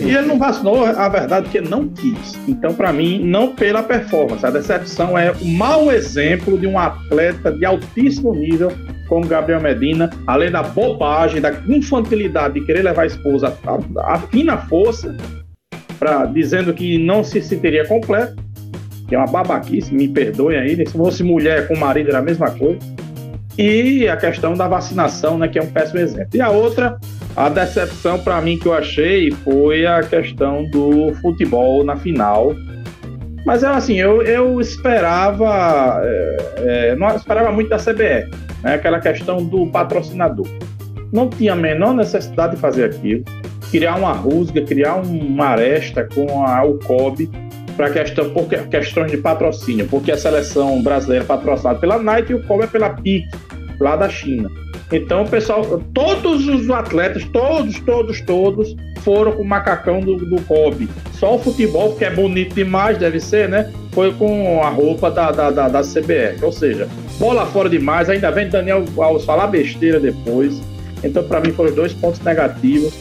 E 0.00 0.04
ele 0.04 0.26
não 0.26 0.38
vacinou, 0.38 0.84
a 0.84 1.08
verdade 1.08 1.48
é 1.48 1.50
que 1.50 1.58
ele 1.58 1.68
não 1.68 1.86
quis. 1.88 2.38
Então, 2.48 2.72
para 2.72 2.92
mim, 2.92 3.22
não 3.22 3.54
pela 3.54 3.82
performance. 3.82 4.44
A 4.44 4.50
decepção 4.50 5.18
é 5.18 5.32
o 5.32 5.44
mau 5.44 5.92
exemplo 5.92 6.58
de 6.58 6.66
um 6.66 6.78
atleta 6.78 7.52
de 7.52 7.64
altíssimo 7.64 8.34
nível 8.34 8.72
como 9.06 9.26
Gabriel 9.26 9.60
Medina, 9.60 10.10
além 10.26 10.50
da 10.50 10.62
bobagem, 10.62 11.40
da 11.40 11.52
infantilidade 11.68 12.54
de 12.54 12.66
querer 12.66 12.82
levar 12.82 13.02
a 13.02 13.06
esposa 13.06 13.56
à, 13.64 14.14
à 14.14 14.18
fina 14.18 14.56
força, 14.56 15.16
pra, 15.98 16.24
dizendo 16.24 16.72
que 16.72 16.98
não 16.98 17.22
se 17.22 17.40
sentiria 17.40 17.86
completo, 17.86 18.36
que 19.06 19.14
é 19.14 19.18
uma 19.18 19.26
babaquice, 19.26 19.94
me 19.94 20.08
perdoem 20.08 20.58
aí, 20.58 20.76
se 20.76 20.92
fosse 20.92 21.22
mulher 21.22 21.68
com 21.68 21.76
marido 21.76 22.08
era 22.08 22.18
a 22.18 22.22
mesma 22.22 22.50
coisa. 22.50 22.78
E 23.58 24.06
a 24.06 24.16
questão 24.16 24.54
da 24.54 24.68
vacinação, 24.68 25.38
né, 25.38 25.48
que 25.48 25.58
é 25.58 25.62
um 25.62 25.70
péssimo 25.70 25.98
exemplo. 25.98 26.30
E 26.34 26.40
a 26.40 26.50
outra, 26.50 26.98
a 27.34 27.48
decepção 27.48 28.18
para 28.18 28.40
mim 28.40 28.58
que 28.58 28.66
eu 28.66 28.74
achei 28.74 29.30
foi 29.30 29.86
a 29.86 30.02
questão 30.02 30.68
do 30.70 31.14
futebol 31.22 31.82
na 31.82 31.96
final. 31.96 32.54
Mas 33.46 33.62
é 33.62 33.68
assim, 33.68 33.94
eu, 33.94 34.22
eu 34.22 34.60
esperava, 34.60 36.00
é, 36.02 36.36
é, 36.58 36.96
não 36.96 37.14
esperava 37.14 37.50
muito 37.50 37.70
da 37.70 37.78
CBF, 37.78 38.30
né, 38.62 38.74
aquela 38.74 39.00
questão 39.00 39.42
do 39.42 39.66
patrocinador. 39.68 40.46
Não 41.12 41.30
tinha 41.30 41.52
a 41.52 41.56
menor 41.56 41.94
necessidade 41.94 42.56
de 42.56 42.60
fazer 42.60 42.84
aquilo, 42.84 43.24
criar 43.70 43.94
uma 43.96 44.12
rusga, 44.12 44.60
criar 44.62 44.96
uma 44.96 45.46
aresta 45.46 46.06
com 46.12 46.44
a 46.44 46.58
Alcob 46.58 47.30
para 47.76 47.90
questão, 47.90 48.30
por 48.30 48.48
questões 48.48 49.10
de 49.10 49.18
patrocínio, 49.18 49.86
porque 49.86 50.10
a 50.10 50.16
seleção 50.16 50.82
brasileira 50.82 51.24
é 51.24 51.26
patrocinada 51.26 51.78
pela 51.78 51.98
Nike 51.98 52.32
e 52.32 52.34
o 52.34 52.42
COB 52.42 52.64
é 52.64 52.66
pela 52.66 52.90
PIC, 52.90 53.28
lá 53.80 53.96
da 53.96 54.08
China. 54.08 54.50
Então, 54.92 55.22
o 55.22 55.28
pessoal, 55.28 55.82
todos 55.92 56.46
os 56.46 56.70
atletas, 56.70 57.24
todos, 57.32 57.80
todos, 57.80 58.20
todos, 58.20 58.76
foram 59.00 59.32
com 59.32 59.42
o 59.42 59.46
macacão 59.46 60.00
do, 60.00 60.16
do 60.16 60.40
COB. 60.42 60.88
Só 61.12 61.36
o 61.36 61.38
futebol, 61.38 61.94
que 61.96 62.04
é 62.04 62.10
bonito 62.10 62.54
demais, 62.54 62.98
deve 62.98 63.20
ser, 63.20 63.48
né? 63.48 63.72
Foi 63.92 64.12
com 64.12 64.62
a 64.62 64.68
roupa 64.68 65.10
da, 65.10 65.30
da, 65.32 65.50
da, 65.50 65.68
da 65.68 65.80
CBF. 65.80 66.44
Ou 66.44 66.52
seja, 66.52 66.88
bola 67.18 67.46
fora 67.46 67.68
demais. 67.68 68.08
Ainda 68.08 68.30
vem 68.30 68.48
Daniel 68.48 68.84
Alves 68.96 69.24
falar 69.24 69.48
besteira 69.48 69.98
depois. 69.98 70.60
Então, 71.02 71.24
para 71.24 71.40
mim, 71.40 71.52
foram 71.52 71.72
dois 71.74 71.92
pontos 71.92 72.20
negativos 72.20 72.94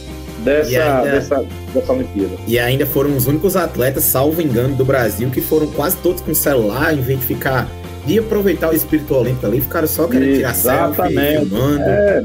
dessa, 0.44 0.70
ainda, 0.70 1.12
dessa, 1.12 1.46
dessa 1.74 1.94
Olimpíada. 1.94 2.36
E 2.48 2.58
ainda 2.58 2.86
foram 2.86 3.16
os 3.16 3.28
únicos 3.28 3.56
atletas, 3.56 4.04
salvo 4.04 4.42
engano, 4.42 4.76
do 4.76 4.86
Brasil, 4.86 5.30
que 5.30 5.42
foram 5.42 5.68
quase 5.68 5.98
todos 5.98 6.22
com 6.22 6.34
celular, 6.34 6.94
em 6.94 7.02
vez 7.02 7.20
de 7.20 7.26
ficar 7.26 7.68
de 8.06 8.20
aproveitar 8.20 8.70
o 8.72 8.76
espírito 8.76 9.16
olímpico 9.16 9.46
ali, 9.46 9.62
ficaram 9.62 9.88
só 9.88 10.08
querendo 10.08 10.36
tirar 10.36 10.54
selfie, 10.54 11.16
filmando. 11.16 11.84
É, 11.84 12.24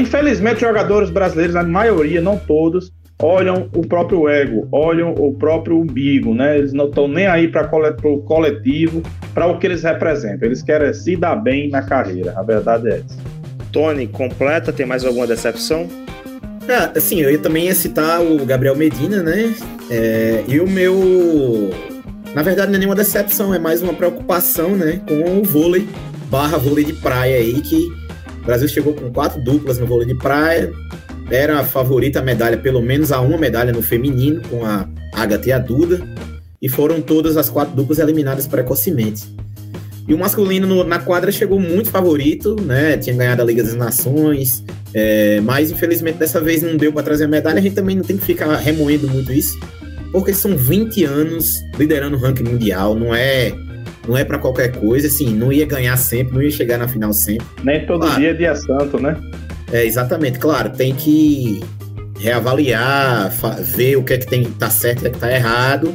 infelizmente, 0.00 0.60
jogadores 0.60 1.10
brasileiros, 1.10 1.54
a 1.56 1.62
maioria, 1.62 2.20
não 2.20 2.36
todos, 2.36 2.92
olham 3.20 3.68
o 3.74 3.86
próprio 3.86 4.28
ego, 4.28 4.66
olham 4.72 5.14
o 5.14 5.32
próprio 5.34 5.78
umbigo, 5.78 6.34
né? 6.34 6.58
Eles 6.58 6.72
não 6.72 6.86
estão 6.86 7.06
nem 7.06 7.26
aí 7.26 7.48
para 7.48 7.70
o 8.04 8.18
coletivo, 8.22 9.02
para 9.32 9.46
o 9.46 9.58
que 9.58 9.66
eles 9.66 9.82
representam. 9.82 10.48
Eles 10.48 10.62
querem 10.62 10.92
se 10.92 11.16
dar 11.16 11.36
bem 11.36 11.70
na 11.70 11.82
carreira. 11.82 12.34
A 12.36 12.42
verdade 12.42 12.88
é 12.88 12.96
essa. 12.96 13.16
Tony, 13.70 14.06
completa, 14.06 14.72
tem 14.72 14.84
mais 14.84 15.04
alguma 15.04 15.26
decepção? 15.26 15.86
Ah, 16.68 16.92
assim, 16.96 17.20
eu 17.20 17.40
também 17.40 17.66
ia 17.66 17.74
citar 17.74 18.20
o 18.22 18.44
Gabriel 18.44 18.76
Medina, 18.76 19.22
né? 19.22 19.54
É, 19.90 20.44
e 20.46 20.60
o 20.60 20.68
meu. 20.68 21.70
Na 22.34 22.42
verdade, 22.42 22.70
não 22.70 22.76
é 22.76 22.78
nenhuma 22.78 22.94
decepção, 22.94 23.52
é 23.52 23.58
mais 23.58 23.82
uma 23.82 23.92
preocupação, 23.92 24.74
né? 24.74 25.02
Com 25.06 25.40
o 25.40 25.44
vôlei, 25.44 25.86
barra 26.30 26.56
vôlei 26.56 26.82
de 26.84 26.94
praia 26.94 27.36
aí, 27.36 27.60
que 27.60 27.88
o 28.40 28.44
Brasil 28.46 28.66
chegou 28.68 28.94
com 28.94 29.12
quatro 29.12 29.42
duplas 29.42 29.78
no 29.78 29.86
vôlei 29.86 30.06
de 30.06 30.14
praia. 30.14 30.72
Era 31.30 31.60
a 31.60 31.64
favorita 31.64 32.20
a 32.20 32.22
medalha, 32.22 32.56
pelo 32.56 32.80
menos 32.80 33.12
a 33.12 33.20
uma 33.20 33.36
medalha 33.36 33.70
no 33.70 33.82
feminino, 33.82 34.40
com 34.48 34.64
a 34.64 34.88
Agatha 35.12 35.48
e 35.50 35.52
a 35.52 35.58
Duda. 35.58 36.00
E 36.60 36.70
foram 36.70 37.02
todas 37.02 37.36
as 37.36 37.50
quatro 37.50 37.76
duplas 37.76 37.98
eliminadas 37.98 38.46
precocemente. 38.46 39.24
E 40.08 40.14
o 40.14 40.18
masculino 40.18 40.66
no, 40.66 40.84
na 40.84 40.98
quadra 40.98 41.30
chegou 41.30 41.60
muito 41.60 41.90
favorito, 41.90 42.56
né? 42.62 42.96
Tinha 42.96 43.14
ganhado 43.14 43.42
a 43.42 43.44
Liga 43.44 43.62
das 43.62 43.74
Nações, 43.74 44.64
é, 44.94 45.40
mas 45.40 45.70
infelizmente 45.70 46.16
dessa 46.16 46.40
vez 46.40 46.62
não 46.62 46.76
deu 46.76 46.92
para 46.92 47.02
trazer 47.02 47.24
a 47.24 47.28
medalha. 47.28 47.58
A 47.58 47.62
gente 47.62 47.74
também 47.74 47.94
não 47.94 48.02
tem 48.02 48.16
que 48.16 48.24
ficar 48.24 48.56
remoendo 48.56 49.06
muito 49.06 49.32
isso, 49.32 49.58
porque 50.12 50.32
são 50.32 50.56
20 50.56 51.04
anos 51.04 51.64
liderando 51.78 52.16
o 52.16 52.20
ranking 52.20 52.44
mundial, 52.44 52.94
não 52.94 53.14
é 53.14 53.52
não 54.06 54.16
é 54.16 54.24
para 54.24 54.38
qualquer 54.38 54.72
coisa, 54.72 55.06
assim, 55.06 55.32
não 55.32 55.52
ia 55.52 55.64
ganhar 55.64 55.96
sempre, 55.96 56.34
não 56.34 56.42
ia 56.42 56.50
chegar 56.50 56.76
na 56.76 56.88
final 56.88 57.12
sempre. 57.12 57.46
Nem 57.62 57.86
todo 57.86 58.00
claro. 58.00 58.20
dia 58.20 58.30
é 58.30 58.34
dia 58.34 58.54
santo, 58.56 59.00
né? 59.00 59.16
É, 59.70 59.84
exatamente, 59.84 60.38
claro, 60.38 60.70
tem 60.70 60.94
que 60.94 61.62
reavaliar, 62.18 63.32
ver 63.76 63.96
o 63.96 64.02
que 64.02 64.14
é 64.14 64.18
que 64.18 64.26
tem 64.26 64.44
tá 64.44 64.68
certo 64.70 64.98
e 64.98 65.00
o 65.00 65.02
que 65.02 65.08
é 65.08 65.10
que 65.10 65.18
tá 65.18 65.32
errado, 65.32 65.94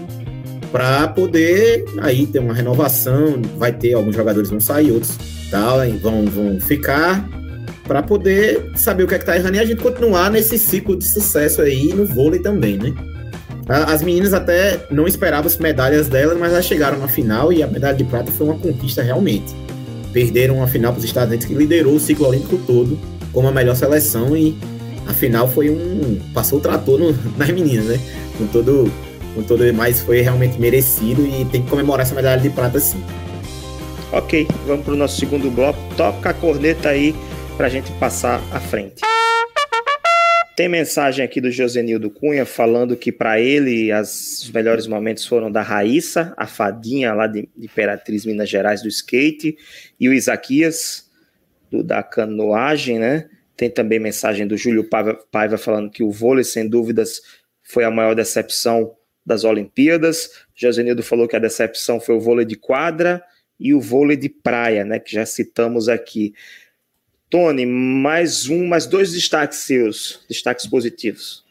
para 0.71 1.07
poder 1.09 1.85
aí 1.99 2.25
ter 2.25 2.39
uma 2.39 2.53
renovação, 2.53 3.41
vai 3.57 3.71
ter 3.71 3.93
alguns 3.93 4.15
jogadores 4.15 4.49
vão 4.49 4.59
sair, 4.59 4.91
outros 4.91 5.17
tal, 5.51 5.79
vão, 6.01 6.25
vão 6.25 6.59
ficar 6.59 7.27
para 7.85 8.03
poder 8.03 8.71
saber 8.75 9.03
o 9.03 9.07
que 9.07 9.15
é 9.15 9.19
que 9.19 9.25
tá 9.25 9.37
errando 9.37 9.55
e 9.55 9.59
a 9.59 9.65
gente 9.65 9.81
continuar 9.81 10.29
nesse 10.29 10.59
ciclo 10.59 10.97
de 10.97 11.07
sucesso 11.07 11.61
aí 11.61 11.93
no 11.93 12.05
vôlei 12.05 12.39
também, 12.39 12.77
né? 12.77 12.93
As 13.69 14.01
meninas 14.01 14.33
até 14.33 14.85
não 14.89 15.05
esperavam 15.05 15.47
as 15.47 15.57
medalhas 15.57 16.07
delas, 16.07 16.37
mas 16.37 16.53
elas 16.53 16.65
chegaram 16.65 16.97
na 16.97 17.07
final 17.07 17.51
e 17.51 17.61
a 17.61 17.67
medalha 17.67 17.95
de 17.95 18.05
prata 18.05 18.31
foi 18.31 18.47
uma 18.47 18.57
conquista 18.57 19.01
realmente. 19.01 19.53
Perderam 20.13 20.63
a 20.63 20.67
final 20.67 20.93
para 20.93 20.99
os 20.99 21.05
Estados 21.05 21.29
Unidos, 21.29 21.45
que 21.45 21.53
liderou 21.53 21.95
o 21.95 21.99
ciclo 21.99 22.27
olímpico 22.27 22.57
todo 22.65 22.97
como 23.33 23.49
a 23.49 23.51
melhor 23.51 23.75
seleção 23.75 24.35
e 24.35 24.57
a 25.05 25.13
final 25.13 25.47
foi 25.47 25.69
um. 25.69 26.19
passou 26.33 26.59
o 26.59 26.61
trator 26.61 26.97
no, 26.97 27.11
nas 27.37 27.49
meninas, 27.49 27.85
né? 27.85 27.99
Com 28.37 28.47
todo, 28.47 28.91
com 29.35 29.43
todo 29.43 29.73
mais 29.73 30.01
foi 30.01 30.21
realmente 30.21 30.59
merecido 30.59 31.25
e 31.25 31.45
tem 31.45 31.61
que 31.61 31.69
comemorar 31.69 32.05
essa 32.05 32.15
medalha 32.15 32.41
de 32.41 32.49
prata 32.49 32.79
sim. 32.79 33.03
Ok, 34.11 34.47
vamos 34.65 34.85
para 34.85 34.93
o 34.93 34.97
nosso 34.97 35.19
segundo 35.19 35.51
bloco. 35.51 35.77
Toca 35.95 36.29
a 36.29 36.33
corneta 36.33 36.89
aí 36.89 37.13
para 37.57 37.67
a 37.67 37.69
gente 37.69 37.91
passar 37.93 38.41
à 38.51 38.59
frente. 38.59 39.01
Tem 40.57 40.67
mensagem 40.67 41.23
aqui 41.23 41.39
do 41.39 41.51
Josenildo 41.51 42.09
Cunha 42.09 42.43
falando 42.43 42.97
que 42.97 43.11
para 43.11 43.39
ele 43.39 43.91
as, 43.91 44.41
os 44.41 44.49
melhores 44.49 44.87
momentos 44.87 45.23
foram 45.23 45.51
da 45.51 45.61
Raíssa, 45.61 46.33
a 46.35 46.47
fadinha 46.47 47.13
lá 47.13 47.27
de, 47.27 47.47
Imperatriz 47.55 48.25
Minas 48.25 48.49
Gerais 48.49 48.81
do 48.81 48.87
skate, 48.87 49.55
e 49.99 50.09
o 50.09 50.13
Isaquias, 50.13 51.11
do, 51.69 51.83
da 51.83 52.01
canoagem, 52.01 52.97
né? 52.97 53.29
Tem 53.55 53.69
também 53.69 53.99
mensagem 53.99 54.47
do 54.47 54.57
Júlio 54.57 54.83
Paiva, 54.83 55.19
Paiva 55.31 55.59
falando 55.59 55.91
que 55.91 56.01
o 56.01 56.09
vôlei, 56.09 56.43
sem 56.43 56.67
dúvidas, 56.67 57.21
foi 57.61 57.83
a 57.83 57.91
maior 57.91 58.15
decepção 58.15 58.95
das 59.23 59.43
Olimpíadas. 59.43 60.43
Josenildo 60.55 61.03
falou 61.03 61.27
que 61.27 61.35
a 61.35 61.39
decepção 61.39 61.99
foi 61.99 62.15
o 62.15 62.19
vôlei 62.19 62.47
de 62.47 62.55
quadra 62.55 63.23
e 63.59 63.75
o 63.75 63.79
vôlei 63.79 64.17
de 64.17 64.27
praia, 64.29 64.83
né? 64.83 64.97
Que 64.97 65.13
já 65.13 65.25
citamos 65.27 65.87
aqui. 65.87 66.33
Tony, 67.29 67.65
mais 67.65 68.47
um, 68.47 68.65
mais 68.67 68.85
dois 68.85 69.11
destaques 69.11 69.59
seus, 69.59 70.21
destaques 70.29 70.65
positivos. 70.65 71.43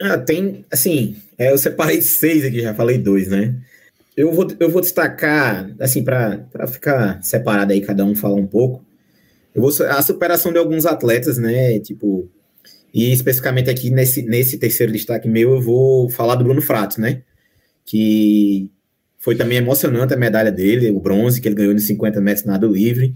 Ah, 0.00 0.18
tem, 0.18 0.64
assim, 0.70 1.16
é, 1.38 1.52
eu 1.52 1.58
separei 1.58 2.02
seis 2.02 2.44
aqui, 2.44 2.60
já 2.60 2.74
falei 2.74 2.98
dois, 2.98 3.28
né? 3.28 3.54
Eu 4.16 4.32
vou, 4.32 4.46
eu 4.58 4.70
vou 4.70 4.80
destacar, 4.80 5.70
assim, 5.78 6.02
para 6.02 6.44
ficar 6.66 7.22
separado 7.22 7.72
aí, 7.72 7.80
cada 7.80 8.04
um 8.04 8.14
falar 8.14 8.34
um 8.34 8.46
pouco. 8.46 8.84
Eu 9.54 9.62
vou, 9.62 9.70
a 9.86 10.02
superação 10.02 10.52
de 10.52 10.58
alguns 10.58 10.84
atletas, 10.84 11.38
né? 11.38 11.78
Tipo, 11.78 12.28
e 12.92 13.12
especificamente 13.12 13.70
aqui 13.70 13.90
nesse, 13.90 14.22
nesse 14.22 14.58
terceiro 14.58 14.92
destaque 14.92 15.28
meu, 15.28 15.52
eu 15.52 15.60
vou 15.60 16.10
falar 16.10 16.34
do 16.34 16.44
Bruno 16.44 16.60
Fratos, 16.60 16.98
né? 16.98 17.22
Que 17.84 18.70
foi 19.18 19.36
também 19.36 19.58
emocionante 19.58 20.12
a 20.12 20.16
medalha 20.16 20.50
dele, 20.50 20.90
o 20.90 21.00
bronze 21.00 21.40
que 21.40 21.48
ele 21.48 21.54
ganhou 21.54 21.72
nos 21.72 21.86
50 21.86 22.20
metros 22.20 22.44
nado 22.44 22.66
livre. 22.66 23.14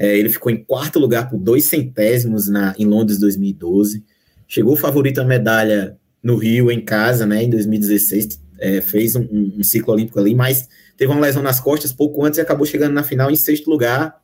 É, 0.00 0.16
ele 0.16 0.30
ficou 0.30 0.50
em 0.50 0.64
quarto 0.64 0.98
lugar 0.98 1.28
por 1.28 1.38
dois 1.38 1.66
centésimos 1.66 2.48
na, 2.48 2.74
em 2.78 2.86
Londres 2.86 3.20
2012. 3.20 4.02
Chegou 4.48 4.74
favorito 4.74 5.20
à 5.20 5.24
medalha 5.26 5.94
no 6.22 6.36
Rio, 6.36 6.70
em 6.70 6.80
casa, 6.80 7.26
né, 7.26 7.42
em 7.42 7.50
2016. 7.50 8.40
É, 8.58 8.80
fez 8.80 9.14
um, 9.14 9.28
um, 9.58 9.62
ciclo 9.62 9.92
olímpico 9.92 10.18
ali, 10.18 10.34
mas 10.34 10.66
teve 10.96 11.12
uma 11.12 11.20
lesão 11.20 11.42
nas 11.42 11.60
costas 11.60 11.92
pouco 11.92 12.24
antes 12.24 12.38
e 12.38 12.40
acabou 12.40 12.64
chegando 12.64 12.94
na 12.94 13.02
final 13.02 13.30
em 13.30 13.36
sexto 13.36 13.68
lugar. 13.68 14.16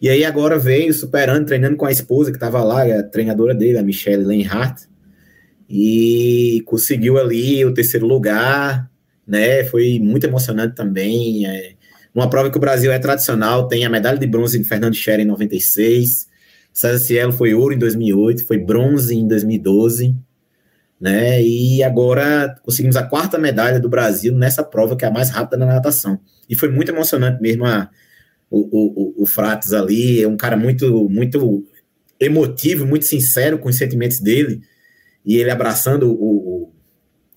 E 0.00 0.08
aí 0.08 0.24
agora 0.24 0.56
veio 0.56 0.94
superando, 0.94 1.46
treinando 1.46 1.76
com 1.76 1.86
a 1.86 1.90
esposa 1.90 2.30
que 2.30 2.36
estava 2.36 2.62
lá, 2.62 2.84
a 2.84 3.02
treinadora 3.02 3.56
dele, 3.56 3.78
a 3.78 3.82
Michelle 3.82 4.24
Lenhart, 4.24 4.82
e 5.68 6.62
conseguiu 6.64 7.18
ali 7.18 7.64
o 7.64 7.74
terceiro 7.74 8.06
lugar, 8.06 8.88
né? 9.26 9.64
Foi 9.64 9.98
muito 9.98 10.26
emocionante 10.26 10.76
também. 10.76 11.44
É, 11.44 11.72
uma 12.14 12.30
prova 12.30 12.50
que 12.50 12.56
o 12.56 12.60
Brasil 12.60 12.92
é 12.92 12.98
tradicional, 12.98 13.66
tem 13.66 13.84
a 13.84 13.90
medalha 13.90 14.18
de 14.18 14.26
bronze 14.26 14.58
de 14.58 14.64
Fernando 14.64 14.94
Scherer 14.94 15.24
em 15.24 15.28
96, 15.28 16.28
César 16.72 16.98
Cielo 16.98 17.32
foi 17.32 17.54
ouro 17.54 17.74
em 17.74 17.78
2008, 17.78 18.46
foi 18.46 18.58
bronze 18.58 19.14
em 19.14 19.26
2012, 19.26 20.16
né? 21.00 21.42
E 21.42 21.82
agora 21.82 22.54
conseguimos 22.62 22.96
a 22.96 23.02
quarta 23.02 23.38
medalha 23.38 23.78
do 23.78 23.88
Brasil 23.88 24.34
nessa 24.34 24.62
prova 24.64 24.96
que 24.96 25.04
é 25.04 25.08
a 25.08 25.10
mais 25.10 25.30
rápida 25.30 25.56
na 25.56 25.66
natação. 25.66 26.18
E 26.48 26.54
foi 26.54 26.68
muito 26.70 26.90
emocionante 26.90 27.40
mesmo 27.40 27.64
a, 27.64 27.88
o, 28.50 29.20
o, 29.20 29.22
o 29.22 29.26
Fratos 29.26 29.72
ali, 29.72 30.22
é 30.22 30.28
um 30.28 30.36
cara 30.36 30.56
muito, 30.56 31.08
muito 31.08 31.64
emotivo, 32.18 32.86
muito 32.86 33.04
sincero 33.04 33.58
com 33.58 33.68
os 33.68 33.76
sentimentos 33.76 34.20
dele, 34.20 34.60
e 35.24 35.36
ele 35.36 35.50
abraçando 35.50 36.12
o, 36.12 36.53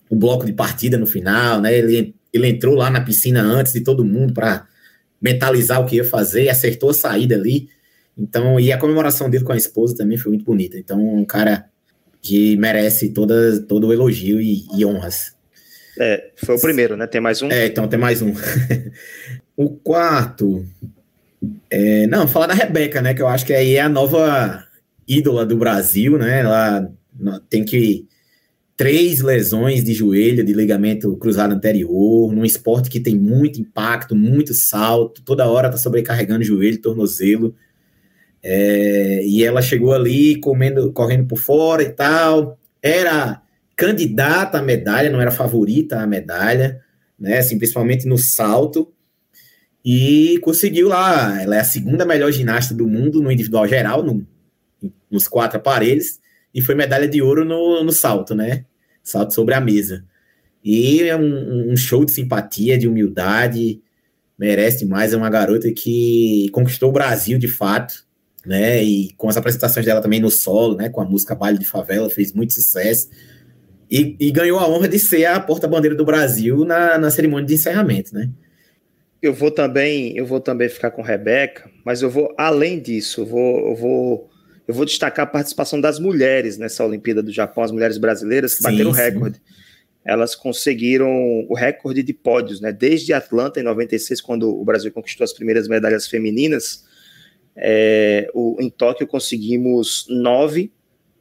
o, 0.09 0.15
bloco 0.15 0.45
de 0.45 0.53
partida 0.53 0.97
no 0.97 1.07
final, 1.07 1.61
né? 1.61 1.77
Ele, 1.77 2.15
ele 2.33 2.47
entrou 2.47 2.75
lá 2.75 2.89
na 2.89 3.01
piscina 3.01 3.41
antes 3.41 3.73
de 3.73 3.81
todo 3.81 4.05
mundo 4.05 4.33
para 4.33 4.67
mentalizar 5.21 5.81
o 5.81 5.85
que 5.85 5.97
ia 5.97 6.03
fazer, 6.03 6.49
acertou 6.49 6.89
a 6.89 6.93
saída 6.93 7.35
ali. 7.35 7.69
Então, 8.17 8.59
e 8.59 8.71
a 8.71 8.77
comemoração 8.77 9.29
dele 9.29 9.43
com 9.43 9.51
a 9.51 9.57
esposa 9.57 9.95
também 9.95 10.17
foi 10.17 10.31
muito 10.31 10.45
bonita. 10.45 10.77
Então, 10.77 10.99
um 10.99 11.25
cara 11.25 11.65
que 12.21 12.57
merece 12.57 13.09
toda, 13.09 13.59
todo 13.61 13.87
o 13.87 13.93
elogio 13.93 14.41
e, 14.41 14.65
e 14.75 14.85
honras. 14.85 15.35
É, 15.99 16.31
foi 16.35 16.55
o 16.55 16.61
primeiro, 16.61 16.95
né? 16.95 17.07
Tem 17.07 17.21
mais 17.21 17.41
um? 17.41 17.49
É, 17.51 17.65
então 17.65 17.87
tem 17.87 17.99
mais 17.99 18.21
um. 18.21 18.33
o 19.55 19.69
quarto. 19.69 20.65
É, 21.69 22.07
não, 22.07 22.27
falar 22.27 22.47
da 22.47 22.53
Rebeca, 22.53 23.01
né? 23.01 23.13
Que 23.13 23.21
eu 23.21 23.27
acho 23.27 23.45
que 23.45 23.53
aí 23.53 23.75
é 23.75 23.81
a 23.81 23.89
nova 23.89 24.63
ídola 25.07 25.45
do 25.45 25.57
Brasil, 25.57 26.17
né? 26.17 26.41
Ela 26.41 26.91
tem 27.49 27.63
que 27.63 28.05
três 28.77 29.21
lesões 29.21 29.83
de 29.83 29.91
joelho, 29.91 30.45
de 30.45 30.53
ligamento 30.53 31.17
cruzado 31.17 31.55
anterior, 31.55 32.31
num 32.31 32.45
esporte 32.45 32.91
que 32.91 32.99
tem 32.99 33.15
muito 33.15 33.59
impacto, 33.59 34.15
muito 34.15 34.53
salto, 34.53 35.23
toda 35.23 35.49
hora 35.49 35.71
tá 35.71 35.77
sobrecarregando 35.77 36.43
joelho, 36.43 36.79
tornozelo. 36.79 37.55
É, 38.43 39.25
e 39.25 39.43
ela 39.43 39.63
chegou 39.63 39.93
ali 39.93 40.39
comendo, 40.39 40.93
correndo 40.93 41.25
por 41.25 41.39
fora 41.39 41.81
e 41.81 41.89
tal. 41.89 42.59
Era 42.81 43.41
candidata 43.75 44.59
à 44.59 44.61
medalha, 44.61 45.09
não 45.09 45.19
era 45.19 45.31
favorita 45.31 45.99
à 45.99 46.05
medalha, 46.05 46.79
né? 47.19 47.39
Assim, 47.39 47.57
principalmente 47.57 48.07
no 48.07 48.17
salto. 48.17 48.93
E 49.83 50.39
conseguiu 50.43 50.89
lá. 50.89 51.41
Ela 51.41 51.55
é 51.55 51.59
a 51.61 51.63
segunda 51.63 52.05
melhor 52.05 52.31
ginasta 52.31 52.75
do 52.75 52.87
mundo 52.87 53.21
no 53.21 53.31
individual 53.31 53.67
geral, 53.67 54.03
no, 54.03 54.25
nos 55.09 55.27
quatro 55.27 55.57
aparelhos, 55.57 56.19
e 56.53 56.61
foi 56.61 56.75
medalha 56.75 57.07
de 57.07 57.21
ouro 57.21 57.45
no, 57.45 57.83
no 57.83 57.91
salto, 57.91 58.33
né? 58.35 58.65
Salto 59.03 59.33
sobre 59.33 59.53
a 59.53 59.61
mesa. 59.61 60.05
E 60.63 61.03
é 61.03 61.15
um, 61.15 61.71
um 61.71 61.77
show 61.77 62.03
de 62.03 62.11
simpatia, 62.11 62.77
de 62.77 62.87
humildade, 62.87 63.81
merece 64.37 64.85
mais. 64.85 65.13
É 65.13 65.17
uma 65.17 65.29
garota 65.29 65.71
que 65.71 66.49
conquistou 66.51 66.89
o 66.89 66.93
Brasil 66.93 67.37
de 67.37 67.47
fato 67.47 68.07
né? 68.47 68.81
E 68.81 69.11
com 69.17 69.27
as 69.27 69.35
apresentações 69.35 69.85
dela 69.85 70.01
também 70.01 70.21
no 70.21 70.31
solo, 70.31 70.77
né? 70.77 70.87
Com 70.87 71.01
a 71.01 71.05
música 71.05 71.35
Baile 71.35 71.59
de 71.59 71.65
Favela, 71.65 72.09
fez 72.09 72.31
muito 72.31 72.53
sucesso. 72.53 73.09
E, 73.91 74.15
e 74.19 74.31
ganhou 74.31 74.57
a 74.57 74.67
honra 74.67 74.87
de 74.87 74.97
ser 74.97 75.25
a 75.25 75.39
porta-bandeira 75.39 75.95
do 75.95 76.05
Brasil 76.05 76.63
na, 76.63 76.97
na 76.97 77.11
cerimônia 77.11 77.45
de 77.45 77.55
encerramento, 77.55 78.15
né? 78.15 78.29
Eu 79.21 79.33
vou 79.33 79.51
também, 79.51 80.15
eu 80.15 80.25
vou 80.25 80.39
também 80.39 80.69
ficar 80.69 80.91
com 80.91 81.01
Rebeca, 81.01 81.69
mas 81.83 82.01
eu 82.01 82.09
vou 82.09 82.33
além 82.37 82.79
disso, 82.79 83.21
eu 83.21 83.25
vou, 83.25 83.69
eu 83.69 83.75
vou, 83.75 84.29
eu 84.67 84.73
vou 84.73 84.85
destacar 84.85 85.23
a 85.23 85.29
participação 85.29 85.79
das 85.79 85.97
mulheres 85.97 86.57
nessa 86.57 86.85
Olimpíada 86.85 87.23
do 87.23 87.31
Japão, 87.31 87.63
as 87.63 87.71
mulheres 87.71 87.97
brasileiras 87.97 88.55
que 88.55 88.63
sim, 88.63 88.69
bateram 88.69 88.89
o 88.89 88.93
recorde. 88.93 89.41
Elas 90.03 90.35
conseguiram 90.35 91.09
o 91.49 91.53
recorde 91.53 92.03
de 92.03 92.13
pódios, 92.13 92.59
né? 92.59 92.71
Desde 92.71 93.13
Atlanta 93.13 93.59
em 93.59 93.63
96, 93.63 94.19
quando 94.21 94.49
o 94.49 94.63
Brasil 94.65 94.91
conquistou 94.91 95.23
as 95.23 95.33
primeiras 95.33 95.67
medalhas 95.67 96.07
femininas, 96.07 96.85
é, 97.55 98.29
o, 98.33 98.57
em 98.59 98.69
Tóquio 98.69 99.07
conseguimos 99.07 100.05
nove 100.09 100.71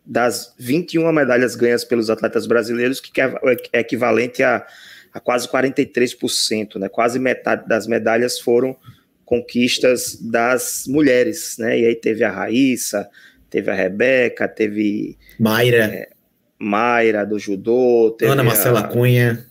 das 0.04 0.54
21 0.58 1.10
medalhas 1.12 1.56
ganhas 1.56 1.84
pelos 1.84 2.10
atletas 2.10 2.46
brasileiros, 2.46 3.00
que 3.00 3.20
é, 3.20 3.32
é 3.72 3.80
equivalente 3.80 4.42
a, 4.42 4.64
a 5.12 5.20
quase 5.20 5.48
43%, 5.48 6.76
né? 6.76 6.88
Quase 6.88 7.18
metade 7.18 7.66
das 7.68 7.86
medalhas 7.86 8.38
foram 8.38 8.76
conquistas 9.24 10.16
das 10.20 10.84
mulheres, 10.86 11.56
né? 11.58 11.78
E 11.80 11.86
aí 11.86 11.94
teve 11.94 12.22
a 12.22 12.30
Raíssa, 12.30 13.08
teve 13.56 13.70
a 13.70 13.74
Rebeca, 13.74 14.46
teve 14.46 15.16
Mayra, 15.38 15.86
é, 15.86 16.10
Mayra 16.58 17.24
do 17.24 17.38
judô, 17.38 18.14
teve 18.18 18.30
Ana 18.30 18.44
Marcela 18.44 18.80
a, 18.80 18.82
Cunha, 18.82 19.46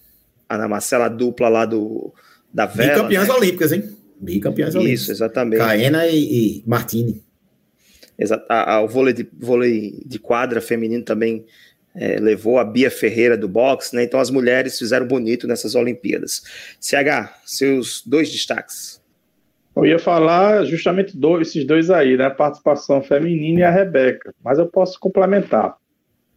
Ana 0.47 0.67
Marcela 0.67 1.07
dupla 1.07 1.49
lá 1.49 1.65
do 1.65 2.13
da 2.53 2.67
vela. 2.67 2.93
E 2.93 2.95
campeãs 3.01 3.27
né? 3.27 3.33
olímpicas, 3.33 3.71
hein? 3.71 3.97
Bicampeões 4.21 4.75
olímpicos. 4.75 5.01
Isso, 5.01 5.11
exatamente. 5.11 5.57
Caena 5.57 6.05
e, 6.05 6.17
e 6.59 6.63
Martini. 6.67 7.23
Exato. 8.17 8.45
o 8.83 8.87
vôlei 8.87 9.13
de, 9.13 9.27
vôlei 9.39 10.03
de 10.05 10.19
quadra 10.19 10.61
feminino 10.61 11.03
também 11.03 11.43
é, 11.95 12.17
levou 12.17 12.59
a 12.59 12.63
Bia 12.63 12.91
Ferreira 12.91 13.35
do 13.35 13.47
boxe, 13.47 13.95
né? 13.95 14.03
Então 14.03 14.19
as 14.19 14.29
mulheres 14.29 14.77
fizeram 14.77 15.07
bonito 15.07 15.47
nessas 15.47 15.73
Olimpíadas. 15.73 16.43
CH, 16.79 17.41
seus 17.43 18.03
dois 18.05 18.31
destaques. 18.31 19.01
Eu 19.75 19.85
ia 19.85 19.99
falar 19.99 20.63
justamente 20.63 21.17
dois, 21.17 21.49
esses 21.49 21.67
dois 21.67 21.89
aí, 21.89 22.15
né? 22.15 22.25
A 22.25 22.31
participação 22.31 23.01
feminina 23.01 23.59
e 23.59 23.63
a 23.63 23.71
Rebeca, 23.71 24.33
mas 24.43 24.57
eu 24.57 24.67
posso 24.67 24.97
complementar. 24.99 25.75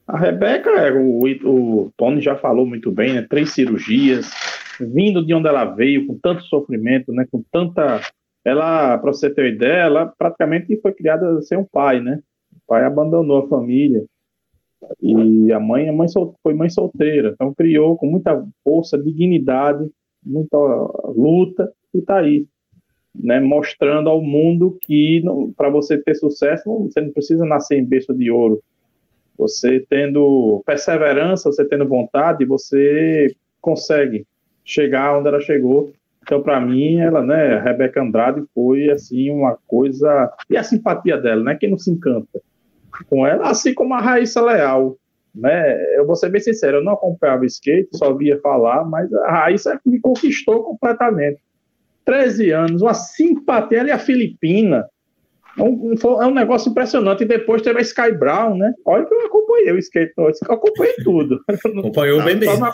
A 0.06 0.18
Rebeca, 0.18 0.70
é, 0.70 0.92
o, 0.92 1.22
o 1.44 1.92
Tony 1.96 2.20
já 2.20 2.34
falou 2.34 2.66
muito 2.66 2.90
bem, 2.90 3.14
né? 3.14 3.26
Três 3.28 3.52
cirurgias, 3.52 4.30
vindo 4.80 5.24
de 5.24 5.32
onde 5.34 5.46
ela 5.46 5.66
veio, 5.66 6.06
com 6.06 6.18
tanto 6.18 6.42
sofrimento, 6.44 7.12
né, 7.12 7.26
com 7.30 7.42
tanta. 7.52 8.00
Ela, 8.44 8.98
para 8.98 9.12
você 9.12 9.28
ter 9.30 9.42
uma 9.42 9.48
ideia, 9.48 9.82
ela 9.82 10.06
praticamente 10.06 10.80
foi 10.80 10.92
criada 10.92 11.40
sem 11.42 11.58
um 11.58 11.64
pai, 11.64 12.00
né? 12.00 12.20
O 12.52 12.60
pai 12.66 12.84
abandonou 12.84 13.44
a 13.44 13.48
família. 13.48 14.04
E 15.00 15.52
a 15.52 15.60
mãe, 15.60 15.88
a 15.88 15.92
mãe 15.92 16.08
sol, 16.08 16.34
foi 16.42 16.54
mãe 16.54 16.70
solteira, 16.70 17.30
então 17.34 17.52
criou 17.52 17.96
com 17.96 18.06
muita 18.06 18.44
força, 18.64 18.96
dignidade, 18.96 19.88
muita 20.24 20.56
luta 21.16 21.70
e 21.92 21.98
está 21.98 22.18
aí, 22.18 22.46
né, 23.14 23.40
mostrando 23.40 24.08
ao 24.08 24.22
mundo 24.22 24.78
que 24.80 25.22
para 25.56 25.68
você 25.68 25.98
ter 25.98 26.14
sucesso, 26.14 26.64
você 26.84 27.00
não 27.00 27.10
precisa 27.10 27.44
nascer 27.44 27.78
em 27.78 27.84
berço 27.84 28.14
de 28.14 28.30
ouro. 28.30 28.62
Você 29.36 29.84
tendo 29.88 30.62
perseverança, 30.66 31.50
você 31.50 31.64
tendo 31.64 31.86
vontade, 31.86 32.44
você 32.44 33.34
consegue 33.60 34.26
chegar 34.64 35.16
onde 35.16 35.28
ela 35.28 35.40
chegou. 35.40 35.92
Então, 36.22 36.42
para 36.42 36.60
mim, 36.60 36.98
ela, 36.98 37.22
né, 37.22 37.54
a 37.54 37.62
Rebeca 37.62 38.02
Andrade 38.02 38.44
foi 38.54 38.90
assim 38.90 39.30
uma 39.30 39.56
coisa 39.66 40.30
e 40.50 40.56
a 40.56 40.62
simpatia 40.62 41.16
dela, 41.16 41.42
né? 41.42 41.54
Quem 41.54 41.70
não 41.70 41.78
se 41.78 41.90
encanta 41.90 42.40
com 43.08 43.26
ela, 43.26 43.48
assim 43.48 43.72
como 43.72 43.94
a 43.94 44.00
Raíssa 44.00 44.42
Leal, 44.42 44.96
né? 45.34 45.96
Eu 45.96 46.06
vou 46.06 46.16
ser 46.16 46.28
bem 46.28 46.40
sincero, 46.40 46.78
eu 46.78 46.84
não 46.84 46.94
acompanhava 46.94 47.46
skate, 47.46 47.96
só 47.96 48.12
via 48.12 48.38
falar, 48.40 48.84
mas 48.84 49.12
a 49.14 49.30
Raíssa 49.30 49.80
me 49.86 50.00
conquistou 50.00 50.64
completamente. 50.64 51.40
13 52.08 52.50
anos, 52.52 52.80
uma 52.80 52.94
simpatia, 52.94 53.80
ela 53.80 53.90
é 53.90 53.92
a 53.92 53.98
Filipina, 53.98 54.88
é 55.58 55.62
um, 55.62 55.92
é 56.22 56.26
um 56.26 56.32
negócio 56.32 56.70
impressionante. 56.70 57.22
E 57.22 57.26
depois 57.26 57.60
teve 57.60 57.80
a 57.80 57.82
Sky 57.82 58.12
Brown, 58.12 58.56
né? 58.56 58.72
Olha 58.86 59.04
que 59.04 59.12
eu 59.12 59.26
acompanhei 59.26 59.72
o 59.72 59.78
skate 59.78 60.14
eu 60.16 60.32
acompanhei 60.48 60.94
tudo. 61.04 61.38
Acompanhou 61.48 62.22
bem 62.22 62.36
mesmo. 62.36 62.66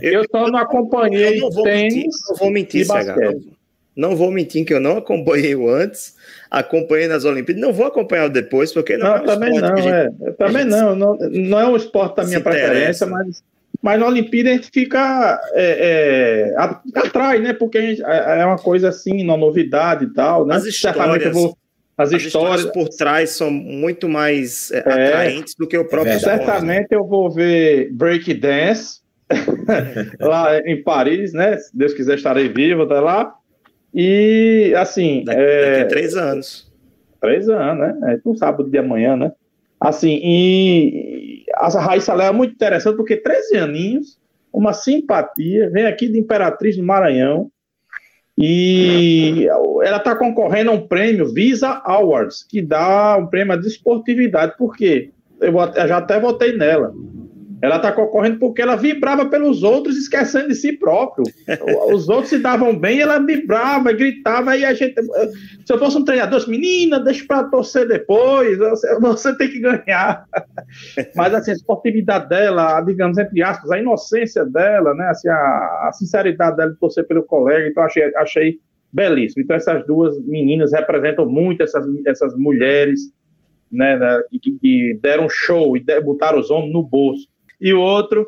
Eu 0.00 0.22
só 0.30 0.46
não 0.46 0.60
acompanhei 0.60 1.40
não 1.40 1.50
tênis. 1.50 1.94
Mentir, 1.94 2.10
não 2.28 2.36
vou 2.36 2.50
mentir, 2.50 2.86
CH. 2.86 3.58
Não 3.96 4.14
vou 4.14 4.30
mentir 4.30 4.64
que 4.64 4.72
eu 4.72 4.78
não 4.78 4.98
acompanhei 4.98 5.56
o 5.56 5.68
antes, 5.68 6.14
acompanhei 6.48 7.08
nas 7.08 7.24
Olimpíadas, 7.24 7.60
não 7.60 7.72
vou 7.72 7.86
acompanhar 7.86 8.26
o 8.26 8.28
depois, 8.30 8.72
porque 8.72 8.96
não, 8.96 9.06
não 9.06 9.16
é 9.16 9.20
um 9.20 9.26
também 9.26 9.60
não, 9.60 9.76
gente, 9.76 9.88
é. 9.88 10.30
Também 10.38 10.62
não, 10.64 10.94
não, 10.94 11.18
não 11.18 11.60
é 11.60 11.66
um 11.66 11.74
esporte 11.74 12.14
da 12.14 12.24
minha 12.24 12.40
preferência, 12.40 13.08
mas, 13.08 13.42
mas 13.82 14.00
na 14.00 14.06
Olimpíada 14.06 14.50
a 14.50 14.52
gente 14.54 14.70
fica 14.72 15.40
é, 15.52 16.52
é, 16.56 16.98
atrai, 16.98 17.38
né? 17.38 17.52
Porque 17.52 17.80
gente, 17.80 18.04
é, 18.04 18.40
é 18.40 18.44
uma 18.44 18.58
coisa 18.58 18.88
assim, 18.88 19.22
uma 19.22 19.36
novidade 19.36 20.04
e 20.04 20.12
tal, 20.12 20.46
né? 20.46 20.56
As 20.56 20.64
histórias, 20.64 21.24
eu 21.24 21.32
vou 21.32 21.58
as, 21.98 22.12
As 22.12 22.22
histórias... 22.22 22.60
histórias... 22.60 22.72
por 22.72 22.96
trás 22.96 23.30
são 23.30 23.50
muito 23.50 24.08
mais 24.08 24.70
é, 24.70 24.76
é, 24.76 24.80
atraentes 24.80 25.54
do 25.58 25.66
que 25.66 25.76
o 25.76 25.84
próprio 25.84 26.12
é, 26.12 26.18
Certamente 26.20 26.92
eu 26.92 27.04
vou 27.04 27.28
ver 27.28 27.92
Break 27.92 28.32
Dance 28.34 29.00
lá 30.20 30.58
em 30.60 30.80
Paris, 30.82 31.32
né? 31.32 31.58
Se 31.58 31.76
Deus 31.76 31.92
quiser 31.92 32.14
estarei 32.14 32.48
vivo 32.48 32.82
até 32.82 33.00
lá. 33.00 33.34
E 33.92 34.72
assim. 34.76 35.24
Daqui, 35.24 35.40
daqui 35.40 35.80
a 35.80 35.86
três 35.86 36.16
anos. 36.16 36.72
Três 37.20 37.48
anos, 37.48 37.80
né? 37.80 38.14
É 38.14 38.28
um 38.28 38.36
sábado 38.36 38.70
de 38.70 38.78
amanhã, 38.78 39.16
né? 39.16 39.32
Assim, 39.80 40.20
e 40.22 41.37
a 41.58 41.80
Raíssa 41.80 42.14
Léa 42.14 42.28
é 42.28 42.32
muito 42.32 42.54
interessante 42.54 42.96
porque 42.96 43.16
13 43.16 43.56
aninhos, 43.56 44.18
uma 44.52 44.72
simpatia, 44.72 45.70
vem 45.70 45.86
aqui 45.86 46.08
de 46.08 46.18
Imperatriz 46.18 46.76
do 46.76 46.82
Maranhão, 46.82 47.50
e 48.40 49.46
ela 49.82 49.96
está 49.96 50.14
concorrendo 50.14 50.70
a 50.70 50.74
um 50.74 50.86
prêmio 50.86 51.32
Visa 51.32 51.82
Awards, 51.84 52.44
que 52.48 52.62
dá 52.62 53.16
um 53.16 53.26
prêmio 53.26 53.60
de 53.60 53.66
esportividade. 53.66 54.56
Por 54.56 54.76
quê? 54.76 55.10
Eu, 55.40 55.58
eu 55.58 55.88
já 55.88 55.98
até 55.98 56.20
votei 56.20 56.56
nela. 56.56 56.94
Ela 57.60 57.76
está 57.76 57.90
concorrendo 57.90 58.38
porque 58.38 58.62
ela 58.62 58.76
vibrava 58.76 59.26
pelos 59.26 59.62
outros, 59.62 59.96
esquecendo 59.96 60.48
de 60.48 60.54
si 60.54 60.78
próprio. 60.78 61.24
Os 61.92 62.08
outros 62.08 62.28
se 62.28 62.38
davam 62.38 62.78
bem, 62.78 63.00
ela 63.00 63.18
vibrava, 63.18 63.92
gritava, 63.92 64.56
e 64.56 64.64
a 64.64 64.72
gente. 64.72 64.94
Se 65.66 65.72
eu 65.72 65.78
fosse 65.78 65.96
um 65.96 66.04
treinador, 66.04 66.48
menina, 66.48 67.00
deixa 67.00 67.24
para 67.26 67.44
torcer 67.44 67.88
depois, 67.88 68.58
você 69.00 69.36
tem 69.36 69.50
que 69.50 69.58
ganhar. 69.58 70.24
Mas 71.16 71.34
assim, 71.34 71.50
a 71.50 71.54
esportividade 71.54 72.28
dela, 72.28 72.80
digamos, 72.82 73.18
entre 73.18 73.42
aspas, 73.42 73.70
a 73.70 73.78
inocência 73.78 74.44
dela, 74.44 74.94
né? 74.94 75.08
Assim, 75.08 75.28
a, 75.28 75.88
a 75.88 75.90
sinceridade 75.92 76.56
dela 76.56 76.70
de 76.70 76.78
torcer 76.78 77.06
pelo 77.06 77.24
colega, 77.24 77.66
então 77.66 77.82
achei, 77.82 78.14
achei 78.16 78.60
belíssimo. 78.92 79.42
Então, 79.42 79.56
essas 79.56 79.84
duas 79.84 80.16
meninas 80.24 80.72
representam 80.72 81.26
muito 81.26 81.62
essas, 81.62 81.84
essas 82.06 82.36
mulheres. 82.36 83.12
Né, 83.70 83.98
né 83.98 84.22
que, 84.40 84.52
que 84.52 84.98
deram 85.02 85.28
show 85.28 85.76
e 85.76 85.84
botaram 86.00 86.38
os 86.38 86.50
homens 86.50 86.72
no 86.72 86.82
bolso 86.82 87.28
e 87.60 87.72
o 87.72 87.80
outro, 87.80 88.26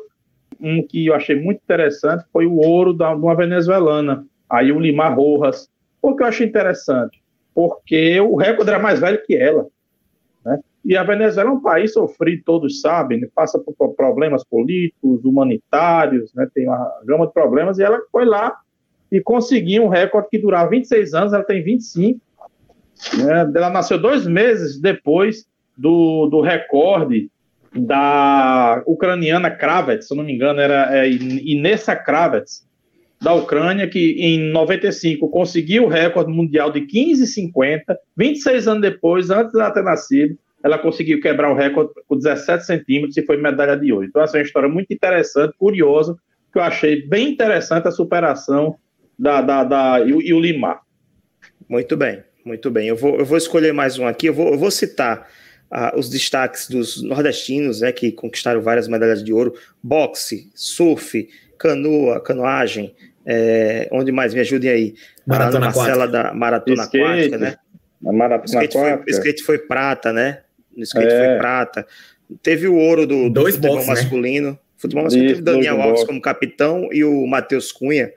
um 0.59 0.85
que 0.85 1.07
eu 1.07 1.15
achei 1.15 1.35
muito 1.35 1.61
interessante, 1.63 2.25
foi 2.31 2.45
o 2.45 2.57
ouro 2.57 2.93
de 2.93 3.03
uma 3.03 3.35
venezuelana, 3.35 4.25
aí 4.49 4.71
o 4.71 4.79
Limar 4.79 5.15
Rojas. 5.15 5.69
Por 6.01 6.15
que 6.15 6.23
eu 6.23 6.27
achei 6.27 6.47
interessante? 6.47 7.21
Porque 7.53 8.19
o 8.19 8.35
recorde 8.35 8.69
era 8.69 8.79
mais 8.79 8.99
velho 8.99 9.23
que 9.25 9.35
ela. 9.35 9.67
Né? 10.45 10.59
E 10.83 10.97
a 10.97 11.03
Venezuela 11.03 11.49
é 11.49 11.53
um 11.53 11.61
país 11.61 11.93
sofrido, 11.93 12.43
todos 12.43 12.81
sabem, 12.81 13.21
né? 13.21 13.27
passa 13.33 13.59
por 13.59 13.93
problemas 13.95 14.43
políticos, 14.43 15.23
humanitários, 15.23 16.33
né? 16.33 16.47
tem 16.53 16.67
uma 16.67 17.01
gama 17.05 17.27
de 17.27 17.33
problemas, 17.33 17.77
e 17.77 17.83
ela 17.83 17.99
foi 18.11 18.25
lá 18.25 18.57
e 19.11 19.21
conseguiu 19.21 19.83
um 19.83 19.89
recorde 19.89 20.29
que 20.29 20.39
durava 20.39 20.69
26 20.69 21.13
anos, 21.13 21.33
ela 21.33 21.43
tem 21.43 21.61
25. 21.63 22.19
Né? 23.17 23.51
Ela 23.55 23.69
nasceu 23.69 23.99
dois 23.99 24.25
meses 24.25 24.79
depois 24.79 25.45
do, 25.77 26.27
do 26.27 26.41
recorde 26.41 27.29
da 27.73 28.83
ucraniana 28.85 29.49
Kravets, 29.49 30.07
se 30.07 30.15
não 30.15 30.23
me 30.23 30.33
engano, 30.33 30.59
era 30.59 30.89
é, 30.95 31.09
Inessa 31.09 31.95
Kravets, 31.95 32.65
da 33.21 33.33
Ucrânia, 33.33 33.87
que 33.87 34.15
em 34.17 34.51
95 34.51 35.29
conseguiu 35.29 35.83
o 35.83 35.87
recorde 35.87 36.31
mundial 36.31 36.71
de 36.71 36.81
15,50. 36.81 37.95
26 38.17 38.67
anos 38.67 38.81
depois, 38.81 39.29
antes 39.29 39.53
dela 39.53 39.71
ter 39.71 39.83
nascido, 39.83 40.35
ela 40.63 40.77
conseguiu 40.77 41.21
quebrar 41.21 41.51
o 41.51 41.55
recorde 41.55 41.91
com 42.07 42.17
17 42.17 42.65
centímetros 42.65 43.15
e 43.17 43.25
foi 43.25 43.37
medalha 43.37 43.77
de 43.77 43.93
ouro. 43.93 44.05
Então, 44.05 44.21
essa 44.23 44.37
é 44.37 44.39
uma 44.39 44.45
história 44.45 44.67
muito 44.67 44.91
interessante, 44.91 45.53
curiosa, 45.57 46.15
que 46.51 46.57
eu 46.57 46.63
achei 46.63 47.07
bem 47.07 47.29
interessante 47.29 47.87
a 47.87 47.91
superação 47.91 48.75
da, 49.17 49.41
da, 49.41 49.63
da 49.63 49.99
e 50.01 50.33
o 50.33 50.39
Limar. 50.39 50.81
Muito 51.69 51.95
bem, 51.95 52.23
muito 52.43 52.71
bem. 52.71 52.87
Eu 52.87 52.95
vou, 52.95 53.17
eu 53.19 53.25
vou 53.25 53.37
escolher 53.37 53.71
mais 53.71 53.99
um 53.99 54.07
aqui, 54.07 54.27
eu 54.27 54.33
vou, 54.33 54.51
eu 54.51 54.57
vou 54.57 54.71
citar 54.71 55.27
ah, 55.71 55.93
os 55.95 56.09
destaques 56.09 56.67
dos 56.67 57.01
nordestinos, 57.01 57.81
né, 57.81 57.91
que 57.91 58.11
conquistaram 58.11 58.61
várias 58.61 58.87
medalhas 58.87 59.23
de 59.23 59.31
ouro, 59.31 59.53
boxe, 59.81 60.51
surf, 60.53 61.29
canoa, 61.57 62.19
canoagem, 62.19 62.93
é, 63.25 63.87
onde 63.91 64.11
mais 64.11 64.33
me 64.33 64.41
ajudem 64.41 64.69
aí? 64.69 64.95
Maratona 65.25 65.67
a 65.67 65.73
Marcela 65.73 66.07
da 66.07 66.33
Maratona 66.33 66.83
skate, 66.83 67.03
Aquática, 67.03 67.37
né? 67.37 67.55
A 68.05 68.11
maratona 68.11 68.45
skate 68.45 68.77
aquática. 68.77 69.03
Foi, 69.03 69.11
skate 69.13 69.43
foi 69.43 69.57
prata, 69.59 70.11
né? 70.11 70.39
No 70.75 70.83
skate 70.83 71.13
é. 71.13 71.27
foi 71.27 71.37
prata. 71.37 71.85
Teve 72.41 72.67
o 72.67 72.75
ouro 72.75 73.05
do, 73.05 73.23
do 73.25 73.29
Dois 73.29 73.55
futebol 73.55 73.77
box, 73.77 73.87
masculino. 73.87 74.51
Né? 74.51 74.57
Futebol 74.77 75.03
masculino 75.03 75.29
teve 75.29 75.41
Daniel 75.41 75.81
Alves 75.81 76.03
como 76.03 76.19
capitão 76.19 76.89
e 76.91 77.03
o 77.03 77.25
Matheus 77.27 77.71
Cunha 77.71 78.11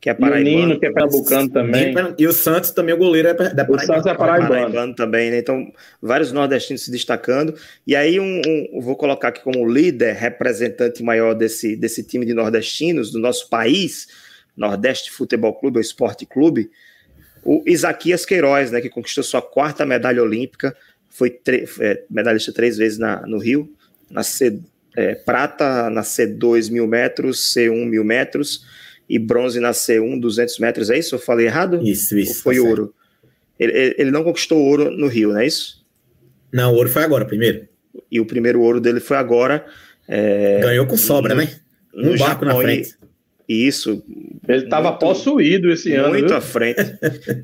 que 0.00 0.10
é 0.10 0.14
paraibano. 0.14 0.48
E 0.48 0.54
o 0.54 0.66
Nino, 0.66 0.80
que 0.80 0.86
é 0.86 0.90
pernambucano 0.90 1.48
também. 1.48 1.94
E 2.18 2.26
o 2.26 2.32
Santos 2.32 2.70
também, 2.70 2.94
o 2.94 2.98
goleiro 2.98 3.28
é 3.28 3.34
da 3.34 3.64
Paraibano. 3.64 3.76
O 3.76 3.80
Santos 3.80 4.06
é 4.06 4.14
paraibano. 4.14 4.48
paraibano 4.48 4.94
também, 4.94 5.30
né? 5.30 5.38
Então, 5.38 5.72
vários 6.00 6.32
nordestinos 6.32 6.84
se 6.84 6.90
destacando. 6.90 7.54
E 7.86 7.96
aí, 7.96 8.20
um, 8.20 8.40
um, 8.46 8.80
vou 8.80 8.96
colocar 8.96 9.28
aqui 9.28 9.42
como 9.42 9.68
líder, 9.68 10.14
representante 10.14 11.02
maior 11.02 11.34
desse, 11.34 11.76
desse 11.76 12.02
time 12.04 12.26
de 12.26 12.34
nordestinos 12.34 13.10
do 13.10 13.18
nosso 13.18 13.48
país, 13.48 14.08
Nordeste 14.56 15.10
Futebol 15.10 15.54
Clube, 15.54 15.78
ou 15.78 15.80
Esporte 15.80 16.26
Clube, 16.26 16.70
o 17.42 17.62
Isaquias 17.66 18.26
Queiroz, 18.26 18.70
né? 18.70 18.80
Que 18.80 18.90
conquistou 18.90 19.24
sua 19.24 19.40
quarta 19.40 19.86
medalha 19.86 20.22
olímpica, 20.22 20.76
foi 21.08 21.40
é, 21.80 22.02
medalhista 22.10 22.52
três 22.52 22.76
vezes 22.76 22.98
na, 22.98 23.26
no 23.26 23.38
Rio, 23.38 23.72
na 24.10 24.22
C, 24.22 24.60
é, 24.94 25.14
prata 25.14 25.88
na 25.88 26.02
C2 26.02 26.70
mil 26.70 26.86
metros, 26.86 27.54
C1 27.54 27.86
mil 27.86 28.04
metros 28.04 28.64
e 29.08 29.18
bronze 29.18 29.60
na 29.60 29.70
C1, 29.70 30.20
200 30.20 30.58
metros, 30.58 30.90
é 30.90 30.98
isso? 30.98 31.14
Eu 31.14 31.18
falei 31.18 31.46
errado? 31.46 31.80
Isso, 31.82 32.18
isso. 32.18 32.32
Ou 32.32 32.42
foi 32.42 32.56
tá 32.56 32.62
ouro? 32.62 32.94
Ele, 33.58 33.94
ele, 33.96 34.10
não 34.10 34.22
conquistou 34.22 34.58
ouro 34.58 34.90
no 34.90 35.06
Rio, 35.06 35.32
não 35.32 35.40
é 35.40 35.46
isso? 35.46 35.84
Não, 36.52 36.72
o 36.72 36.76
ouro 36.76 36.88
foi 36.88 37.02
agora, 37.02 37.24
primeiro. 37.24 37.66
E 38.10 38.20
o 38.20 38.26
primeiro 38.26 38.60
ouro 38.60 38.80
dele 38.80 39.00
foi 39.00 39.16
agora. 39.16 39.64
É, 40.08 40.60
Ganhou 40.60 40.86
com 40.86 40.96
sobra, 40.96 41.34
no, 41.34 41.40
né? 41.40 41.50
Um 41.94 42.16
barco 42.16 42.44
Japão, 42.44 42.48
na 42.48 42.54
frente. 42.56 42.94
E, 43.48 43.66
isso. 43.66 44.02
Ele 44.46 44.64
estava 44.64 44.92
possuído 44.92 45.70
esse 45.70 45.90
muito 45.90 46.04
ano. 46.04 46.10
Muito 46.10 46.34
à 46.34 46.40
frente. 46.40 46.80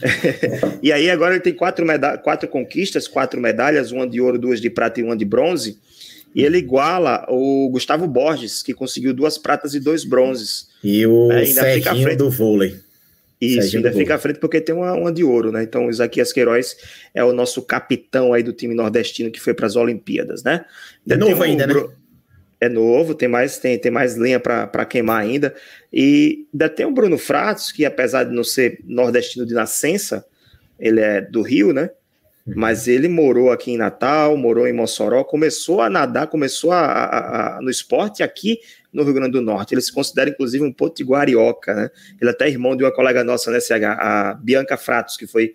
e 0.82 0.92
aí 0.92 1.08
agora 1.08 1.34
ele 1.34 1.42
tem 1.42 1.54
quatro, 1.54 1.86
quatro 2.22 2.48
conquistas, 2.48 3.08
quatro 3.08 3.40
medalhas, 3.40 3.92
uma 3.92 4.06
de 4.06 4.20
ouro, 4.20 4.38
duas 4.38 4.60
de 4.60 4.68
prata 4.68 5.00
e 5.00 5.02
uma 5.02 5.16
de 5.16 5.24
bronze. 5.24 5.78
E 6.34 6.44
ele 6.44 6.58
iguala 6.58 7.26
o 7.28 7.68
Gustavo 7.70 8.06
Borges, 8.06 8.62
que 8.62 8.72
conseguiu 8.72 9.12
duas 9.12 9.36
pratas 9.36 9.74
e 9.74 9.80
dois 9.80 10.04
bronzes. 10.04 10.68
E 10.82 11.06
o 11.06 11.30
é, 11.30 11.40
ainda 11.40 11.64
fica 11.64 11.92
à 11.92 11.96
frente 11.96 12.16
do 12.16 12.30
vôlei. 12.30 12.76
Isso, 13.40 13.62
Serginho 13.62 13.84
ainda 13.84 13.98
fica 13.98 14.14
à 14.14 14.18
frente 14.18 14.38
porque 14.38 14.60
tem 14.60 14.72
uma, 14.72 14.92
uma 14.92 15.12
de 15.12 15.24
ouro, 15.24 15.50
né? 15.50 15.64
Então, 15.64 15.86
o 15.86 15.90
Isaquias 15.90 16.32
Queiroz 16.32 16.76
é 17.12 17.24
o 17.24 17.32
nosso 17.32 17.60
capitão 17.60 18.32
aí 18.32 18.42
do 18.42 18.52
time 18.52 18.72
nordestino 18.72 19.32
que 19.32 19.40
foi 19.40 19.52
para 19.52 19.66
as 19.66 19.74
Olimpíadas, 19.74 20.44
né? 20.44 20.64
É 21.08 21.16
novo 21.16 21.40
um, 21.40 21.42
ainda, 21.42 21.66
né? 21.66 21.74
É 22.60 22.68
novo, 22.68 23.16
tem 23.16 23.28
mais, 23.28 23.58
tem, 23.58 23.76
tem 23.76 23.90
mais 23.90 24.14
lenha 24.14 24.38
para 24.38 24.84
queimar 24.84 25.20
ainda. 25.20 25.52
E 25.92 26.46
ainda 26.52 26.68
tem 26.68 26.86
o 26.86 26.92
Bruno 26.92 27.18
Fratos, 27.18 27.72
que 27.72 27.84
apesar 27.84 28.22
de 28.22 28.32
não 28.32 28.44
ser 28.44 28.78
nordestino 28.84 29.44
de 29.44 29.52
nascença, 29.52 30.24
ele 30.78 31.00
é 31.00 31.20
do 31.20 31.42
Rio, 31.42 31.72
né? 31.72 31.90
Mas 32.44 32.88
ele 32.88 33.08
morou 33.08 33.52
aqui 33.52 33.70
em 33.70 33.76
Natal, 33.76 34.36
morou 34.36 34.66
em 34.66 34.72
Mossoró, 34.72 35.22
começou 35.22 35.80
a 35.80 35.88
nadar, 35.88 36.26
começou 36.26 36.72
a, 36.72 36.80
a, 36.80 37.56
a, 37.58 37.62
no 37.62 37.70
esporte 37.70 38.22
aqui 38.22 38.58
no 38.92 39.04
Rio 39.04 39.14
Grande 39.14 39.32
do 39.32 39.40
Norte. 39.40 39.74
Ele 39.74 39.80
se 39.80 39.92
considera, 39.92 40.28
inclusive, 40.28 40.64
um 40.64 40.72
potiguarioca, 40.72 41.72
né? 41.72 41.90
Ele 42.20 42.30
é 42.30 42.32
até 42.32 42.48
irmão 42.48 42.76
de 42.76 42.82
uma 42.82 42.92
colega 42.92 43.22
nossa, 43.22 43.50
né, 43.50 43.60
CH, 43.60 43.84
a 43.98 44.34
Bianca 44.34 44.76
Fratos, 44.76 45.16
que 45.16 45.26
foi 45.26 45.54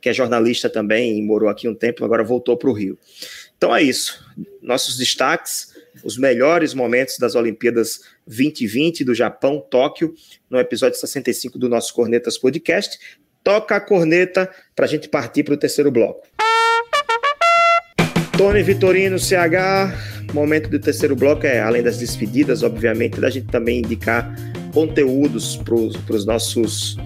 que 0.00 0.08
é 0.08 0.12
jornalista 0.12 0.70
também 0.70 1.18
e 1.18 1.22
morou 1.22 1.48
aqui 1.48 1.66
um 1.66 1.74
tempo, 1.74 2.04
agora 2.04 2.22
voltou 2.22 2.56
para 2.56 2.70
o 2.70 2.72
Rio. 2.72 2.96
Então 3.56 3.74
é 3.74 3.82
isso. 3.82 4.24
Nossos 4.62 4.96
destaques, 4.96 5.74
os 6.04 6.16
melhores 6.16 6.72
momentos 6.72 7.18
das 7.18 7.34
Olimpíadas 7.34 8.02
2020 8.24 9.04
do 9.04 9.12
Japão, 9.12 9.60
Tóquio, 9.68 10.14
no 10.48 10.56
episódio 10.56 10.98
65 10.98 11.58
do 11.58 11.68
nosso 11.68 11.92
Cornetas 11.92 12.38
Podcast 12.38 12.96
toca 13.48 13.76
a 13.76 13.80
corneta 13.80 14.46
para 14.76 14.84
a 14.84 14.88
gente 14.88 15.08
partir 15.08 15.42
para 15.42 15.54
o 15.54 15.56
terceiro 15.56 15.90
bloco. 15.90 16.20
Tony 18.36 18.62
Vitorino, 18.62 19.18
CH, 19.18 20.34
momento 20.34 20.68
do 20.68 20.78
terceiro 20.78 21.16
bloco 21.16 21.46
é, 21.46 21.58
além 21.58 21.82
das 21.82 21.96
despedidas, 21.96 22.62
obviamente, 22.62 23.18
da 23.18 23.30
gente 23.30 23.46
também 23.46 23.78
indicar 23.78 24.30
conteúdos 24.74 25.56
para 25.56 25.74
os 26.14 26.26
nossos 26.26 26.98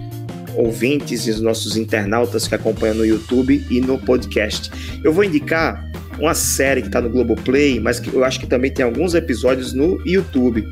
ouvintes 0.57 1.27
e 1.27 1.31
os 1.31 1.39
nossos 1.39 1.77
internautas 1.77 2.45
que 2.45 2.55
acompanham 2.55 2.95
no 2.95 3.05
YouTube 3.05 3.65
e 3.71 3.79
no 3.79 3.97
podcast. 3.97 4.69
Eu 5.01 5.13
vou 5.13 5.23
indicar 5.23 5.92
uma 6.19 6.33
série 6.33 6.81
que 6.81 6.87
está 6.87 7.01
no 7.01 7.09
Globoplay, 7.09 7.79
mas 7.79 7.99
que 7.99 8.13
eu 8.13 8.23
acho 8.23 8.39
que 8.39 8.47
também 8.47 8.71
tem 8.71 8.85
alguns 8.85 9.13
episódios 9.13 9.73
no 9.73 10.01
YouTube. 10.05 10.67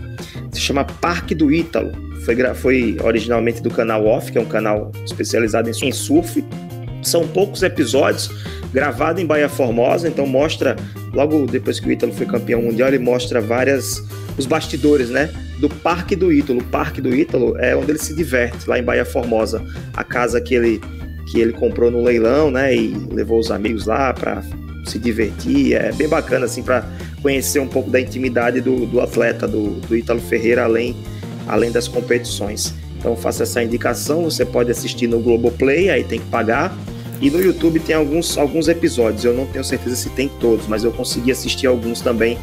Se 0.51 0.59
chama 0.59 0.83
Parque 0.83 1.33
do 1.33 1.51
Ítalo 1.51 1.91
foi, 2.21 2.35
foi 2.53 2.97
originalmente 3.03 3.61
do 3.61 3.69
canal 3.69 4.05
Off, 4.05 4.31
que 4.31 4.37
é 4.37 4.41
um 4.41 4.45
canal 4.45 4.91
especializado 5.05 5.69
em 5.69 5.91
surf. 5.91 6.43
São 7.01 7.27
poucos 7.27 7.63
episódios, 7.63 8.29
gravado 8.71 9.19
em 9.19 9.25
Bahia 9.25 9.49
Formosa, 9.49 10.07
então 10.07 10.27
mostra, 10.27 10.75
logo 11.13 11.47
depois 11.47 11.79
que 11.79 11.87
o 11.87 11.91
Ítalo 11.91 12.13
foi 12.13 12.27
campeão 12.27 12.61
mundial, 12.61 12.89
ele 12.89 12.99
mostra 12.99 13.41
várias, 13.41 14.01
os 14.37 14.45
bastidores, 14.45 15.09
né, 15.09 15.31
do 15.59 15.67
Parque 15.67 16.15
do 16.15 16.31
Ítalo. 16.31 16.59
O 16.59 16.63
Parque 16.65 17.01
do 17.01 17.13
Ítalo 17.13 17.57
é 17.57 17.75
onde 17.75 17.91
ele 17.91 17.99
se 17.99 18.15
diverte, 18.15 18.69
lá 18.69 18.77
em 18.77 18.83
Bahia 18.83 19.05
Formosa. 19.05 19.63
A 19.95 20.03
casa 20.03 20.39
que 20.39 20.53
ele, 20.53 20.79
que 21.31 21.39
ele 21.39 21.53
comprou 21.53 21.89
no 21.89 22.03
leilão, 22.03 22.51
né, 22.51 22.75
e 22.75 22.93
levou 23.11 23.39
os 23.39 23.49
amigos 23.49 23.87
lá 23.87 24.13
para 24.13 24.43
se 24.85 24.99
divertir. 24.99 25.73
É 25.73 25.91
bem 25.91 26.07
bacana, 26.07 26.45
assim, 26.45 26.63
para 26.63 26.85
conhecer 27.21 27.59
um 27.59 27.67
pouco 27.67 27.89
da 27.89 27.99
intimidade 27.99 28.61
do, 28.61 28.85
do 28.85 28.99
atleta, 28.99 29.47
do, 29.47 29.71
do 29.81 29.95
Ítalo 29.95 30.19
Ferreira, 30.19 30.63
além 30.63 30.95
além 31.47 31.71
das 31.71 31.87
competições. 31.87 32.73
Então 32.97 33.15
faça 33.15 33.43
essa 33.43 33.63
indicação, 33.63 34.23
você 34.23 34.45
pode 34.45 34.71
assistir 34.71 35.07
no 35.07 35.19
Globoplay, 35.19 35.89
aí 35.89 36.03
tem 36.03 36.19
que 36.19 36.27
pagar. 36.27 36.75
E 37.19 37.29
no 37.29 37.41
YouTube 37.41 37.79
tem 37.79 37.95
alguns, 37.95 38.37
alguns 38.37 38.67
episódios, 38.67 39.25
eu 39.25 39.33
não 39.33 39.45
tenho 39.45 39.63
certeza 39.63 39.95
se 39.95 40.09
tem 40.09 40.29
todos, 40.39 40.67
mas 40.67 40.83
eu 40.83 40.91
consegui 40.91 41.31
assistir 41.31 41.67
alguns 41.67 42.01
também 42.01 42.37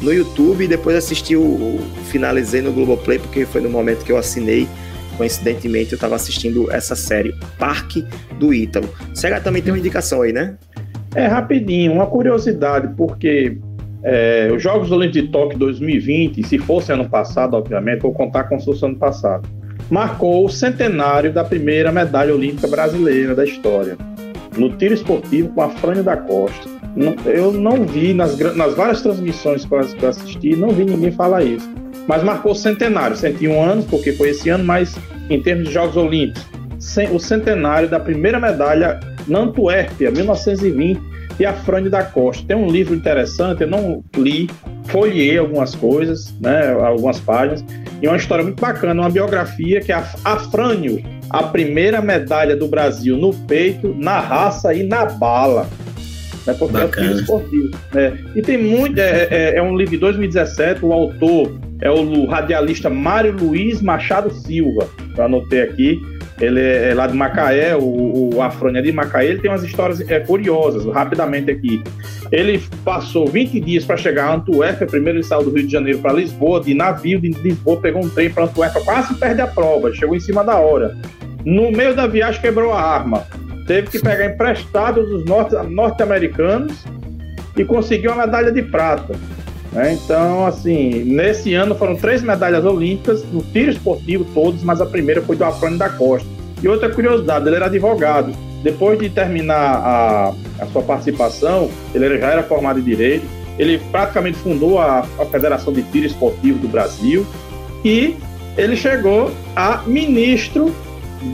no 0.00 0.12
YouTube 0.12 0.64
e 0.64 0.68
depois 0.68 0.96
assisti 0.96 1.36
o, 1.36 1.42
o 1.42 1.80
finalizei 2.10 2.60
no 2.60 2.72
Globoplay, 2.72 3.18
porque 3.18 3.46
foi 3.46 3.60
no 3.60 3.70
momento 3.70 4.04
que 4.04 4.10
eu 4.10 4.16
assinei 4.16 4.68
Coincidentemente, 5.16 5.92
eu 5.92 5.96
estava 5.96 6.16
assistindo 6.16 6.70
essa 6.72 6.96
série, 6.96 7.34
Parque 7.58 8.04
do 8.38 8.52
Ítalo. 8.52 8.88
CH 9.14 9.42
também 9.42 9.62
tem 9.62 9.72
uma 9.72 9.78
indicação 9.78 10.22
aí, 10.22 10.32
né? 10.32 10.56
É 11.14 11.26
rapidinho, 11.26 11.92
uma 11.92 12.06
curiosidade, 12.06 12.88
porque 12.96 13.56
é, 14.02 14.50
os 14.54 14.62
Jogos 14.62 14.90
Olímpicos 14.90 15.22
de 15.22 15.28
Tóquio 15.28 15.58
2020, 15.58 16.42
se 16.42 16.58
fosse 16.58 16.92
ano 16.92 17.08
passado, 17.08 17.54
obviamente, 17.54 18.02
vou 18.02 18.12
contar 18.12 18.44
com 18.44 18.56
o 18.56 18.84
ano 18.84 18.96
passado, 18.96 19.48
marcou 19.88 20.44
o 20.44 20.48
centenário 20.48 21.32
da 21.32 21.44
primeira 21.44 21.92
medalha 21.92 22.34
olímpica 22.34 22.66
brasileira 22.66 23.34
da 23.34 23.44
história, 23.44 23.96
no 24.56 24.70
tiro 24.76 24.94
esportivo 24.94 25.48
com 25.50 25.62
a 25.62 25.70
Frânio 25.70 26.02
da 26.02 26.16
Costa. 26.16 26.68
Eu 27.26 27.52
não 27.52 27.84
vi, 27.84 28.12
nas, 28.12 28.38
nas 28.54 28.74
várias 28.74 29.00
transmissões 29.00 29.64
que 29.64 30.02
eu 30.02 30.08
assisti, 30.08 30.56
não 30.56 30.68
vi 30.68 30.84
ninguém 30.84 31.10
falar 31.10 31.42
isso. 31.42 31.68
Mas 32.06 32.22
marcou 32.22 32.52
o 32.52 32.54
centenário, 32.54 33.16
101 33.16 33.62
anos, 33.62 33.84
porque 33.86 34.12
foi 34.12 34.30
esse 34.30 34.48
ano, 34.50 34.64
mas 34.64 34.94
em 35.30 35.40
termos 35.40 35.68
de 35.68 35.74
Jogos 35.74 35.96
Olímpicos, 35.96 36.46
o 37.10 37.18
centenário 37.18 37.88
da 37.88 37.98
primeira 37.98 38.38
medalha 38.38 39.00
na 39.26 39.40
Antuérpia, 39.40 40.10
1920, 40.10 41.00
e 41.38 41.44
a 41.44 41.52
Frane 41.52 41.88
da 41.88 42.02
Costa. 42.02 42.44
Tem 42.46 42.56
um 42.56 42.68
livro 42.68 42.94
interessante, 42.94 43.62
eu 43.62 43.68
não 43.68 44.04
li, 44.16 44.48
folhei 44.86 45.38
algumas 45.38 45.74
coisas, 45.74 46.32
né, 46.40 46.72
algumas 46.72 47.18
páginas, 47.20 47.64
e 48.00 48.06
uma 48.06 48.16
história 48.16 48.44
muito 48.44 48.60
bacana, 48.60 49.02
uma 49.02 49.10
biografia 49.10 49.80
que 49.80 49.92
é 49.92 49.96
a 49.96 50.04
Afrânio, 50.24 51.02
a 51.30 51.42
primeira 51.42 52.00
medalha 52.00 52.56
do 52.56 52.68
Brasil 52.68 53.16
no 53.16 53.32
peito, 53.32 53.94
na 53.98 54.20
raça 54.20 54.74
e 54.74 54.82
na 54.82 55.06
bala. 55.06 55.68
Né, 56.46 56.54
porque 56.58 56.74
Bacana. 56.74 57.06
é 57.06 57.10
o 57.10 57.18
esportivo. 57.18 57.70
Né? 57.92 58.18
E 58.36 58.42
tem 58.42 58.58
muito. 58.58 58.98
É, 58.98 59.28
é, 59.30 59.56
é, 59.56 59.62
um 59.62 59.74
livro 59.76 59.92
de 59.92 59.98
2017, 59.98 60.84
o 60.84 60.92
autor 60.92 61.58
é 61.80 61.90
o 61.90 62.26
radialista 62.26 62.90
Mário 62.90 63.32
Luiz 63.32 63.80
Machado 63.80 64.30
Silva. 64.30 64.86
Eu 65.16 65.24
anotei 65.24 65.62
aqui. 65.62 65.98
Ele 66.40 66.60
é, 66.60 66.92
lá 66.94 67.06
de 67.06 67.16
Macaé, 67.16 67.76
o, 67.76 68.34
o 68.34 68.42
Afrônia 68.42 68.82
de 68.82 68.90
Macaé, 68.90 69.26
ele 69.26 69.40
tem 69.40 69.50
umas 69.50 69.62
histórias 69.62 70.00
é, 70.00 70.18
curiosas, 70.20 70.84
rapidamente 70.92 71.50
aqui. 71.50 71.82
Ele 72.32 72.60
passou 72.84 73.26
20 73.28 73.60
dias 73.60 73.84
para 73.84 73.96
chegar 73.96 74.28
a 74.28 74.34
Antuérpia, 74.34 74.86
primeiro 74.86 75.18
ele 75.18 75.24
saiu 75.24 75.44
do 75.44 75.50
Rio 75.50 75.66
de 75.66 75.72
Janeiro 75.72 76.00
para 76.00 76.12
Lisboa, 76.12 76.60
de 76.60 76.74
navio 76.74 77.20
de 77.20 77.28
Lisboa, 77.28 77.80
pegou 77.80 78.04
um 78.04 78.08
trem 78.08 78.30
para 78.30 78.44
Antuérpia, 78.44 78.82
quase 78.84 79.14
perde 79.14 79.40
a 79.40 79.46
prova, 79.46 79.92
chegou 79.92 80.16
em 80.16 80.20
cima 80.20 80.42
da 80.42 80.56
hora. 80.56 80.96
No 81.44 81.70
meio 81.70 81.94
da 81.94 82.06
viagem 82.06 82.40
quebrou 82.40 82.72
a 82.72 82.82
arma, 82.82 83.26
teve 83.66 83.90
que 83.90 84.00
pegar 84.00 84.26
emprestado 84.26 85.04
dos 85.06 85.24
norte-americanos 85.70 86.84
e 87.56 87.64
conseguiu 87.64 88.12
a 88.12 88.16
medalha 88.16 88.50
de 88.50 88.62
prata. 88.62 89.14
Né? 89.74 89.94
Então, 89.94 90.46
assim, 90.46 91.04
nesse 91.04 91.52
ano 91.52 91.74
foram 91.74 91.96
três 91.96 92.22
medalhas 92.22 92.64
olímpicas, 92.64 93.24
no 93.32 93.42
tiro 93.42 93.72
esportivo 93.72 94.24
todos, 94.32 94.62
mas 94.62 94.80
a 94.80 94.86
primeira 94.86 95.20
foi 95.20 95.36
do 95.36 95.44
Afrânio 95.44 95.78
da 95.78 95.90
Costa. 95.90 96.28
E 96.62 96.68
outra 96.68 96.88
curiosidade, 96.88 97.46
ele 97.46 97.56
era 97.56 97.66
advogado. 97.66 98.32
Depois 98.62 98.98
de 98.98 99.10
terminar 99.10 99.56
a, 99.56 100.34
a 100.60 100.66
sua 100.72 100.82
participação, 100.82 101.68
ele 101.94 102.18
já 102.18 102.28
era 102.28 102.42
formado 102.42 102.78
em 102.78 102.82
Direito, 102.82 103.26
ele 103.58 103.78
praticamente 103.90 104.38
fundou 104.38 104.78
a, 104.78 105.00
a 105.18 105.26
Federação 105.26 105.72
de 105.72 105.82
Tiro 105.82 106.06
Esportivo 106.06 106.58
do 106.58 106.68
Brasil 106.68 107.26
e 107.84 108.16
ele 108.56 108.76
chegou 108.76 109.30
a 109.54 109.82
ministro 109.86 110.74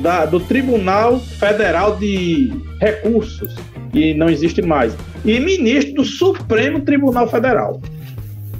da, 0.03 0.25
do 0.25 0.41
Tribunal 0.41 1.21
Federal 1.21 1.97
de 1.97 2.53
Recursos, 2.81 3.55
que 3.93 4.15
não 4.15 4.29
existe 4.29 4.63
mais, 4.63 4.97
e 5.25 5.39
ministro 5.39 5.95
do 5.95 6.05
Supremo 6.05 6.81
Tribunal 6.81 7.29
Federal. 7.29 7.81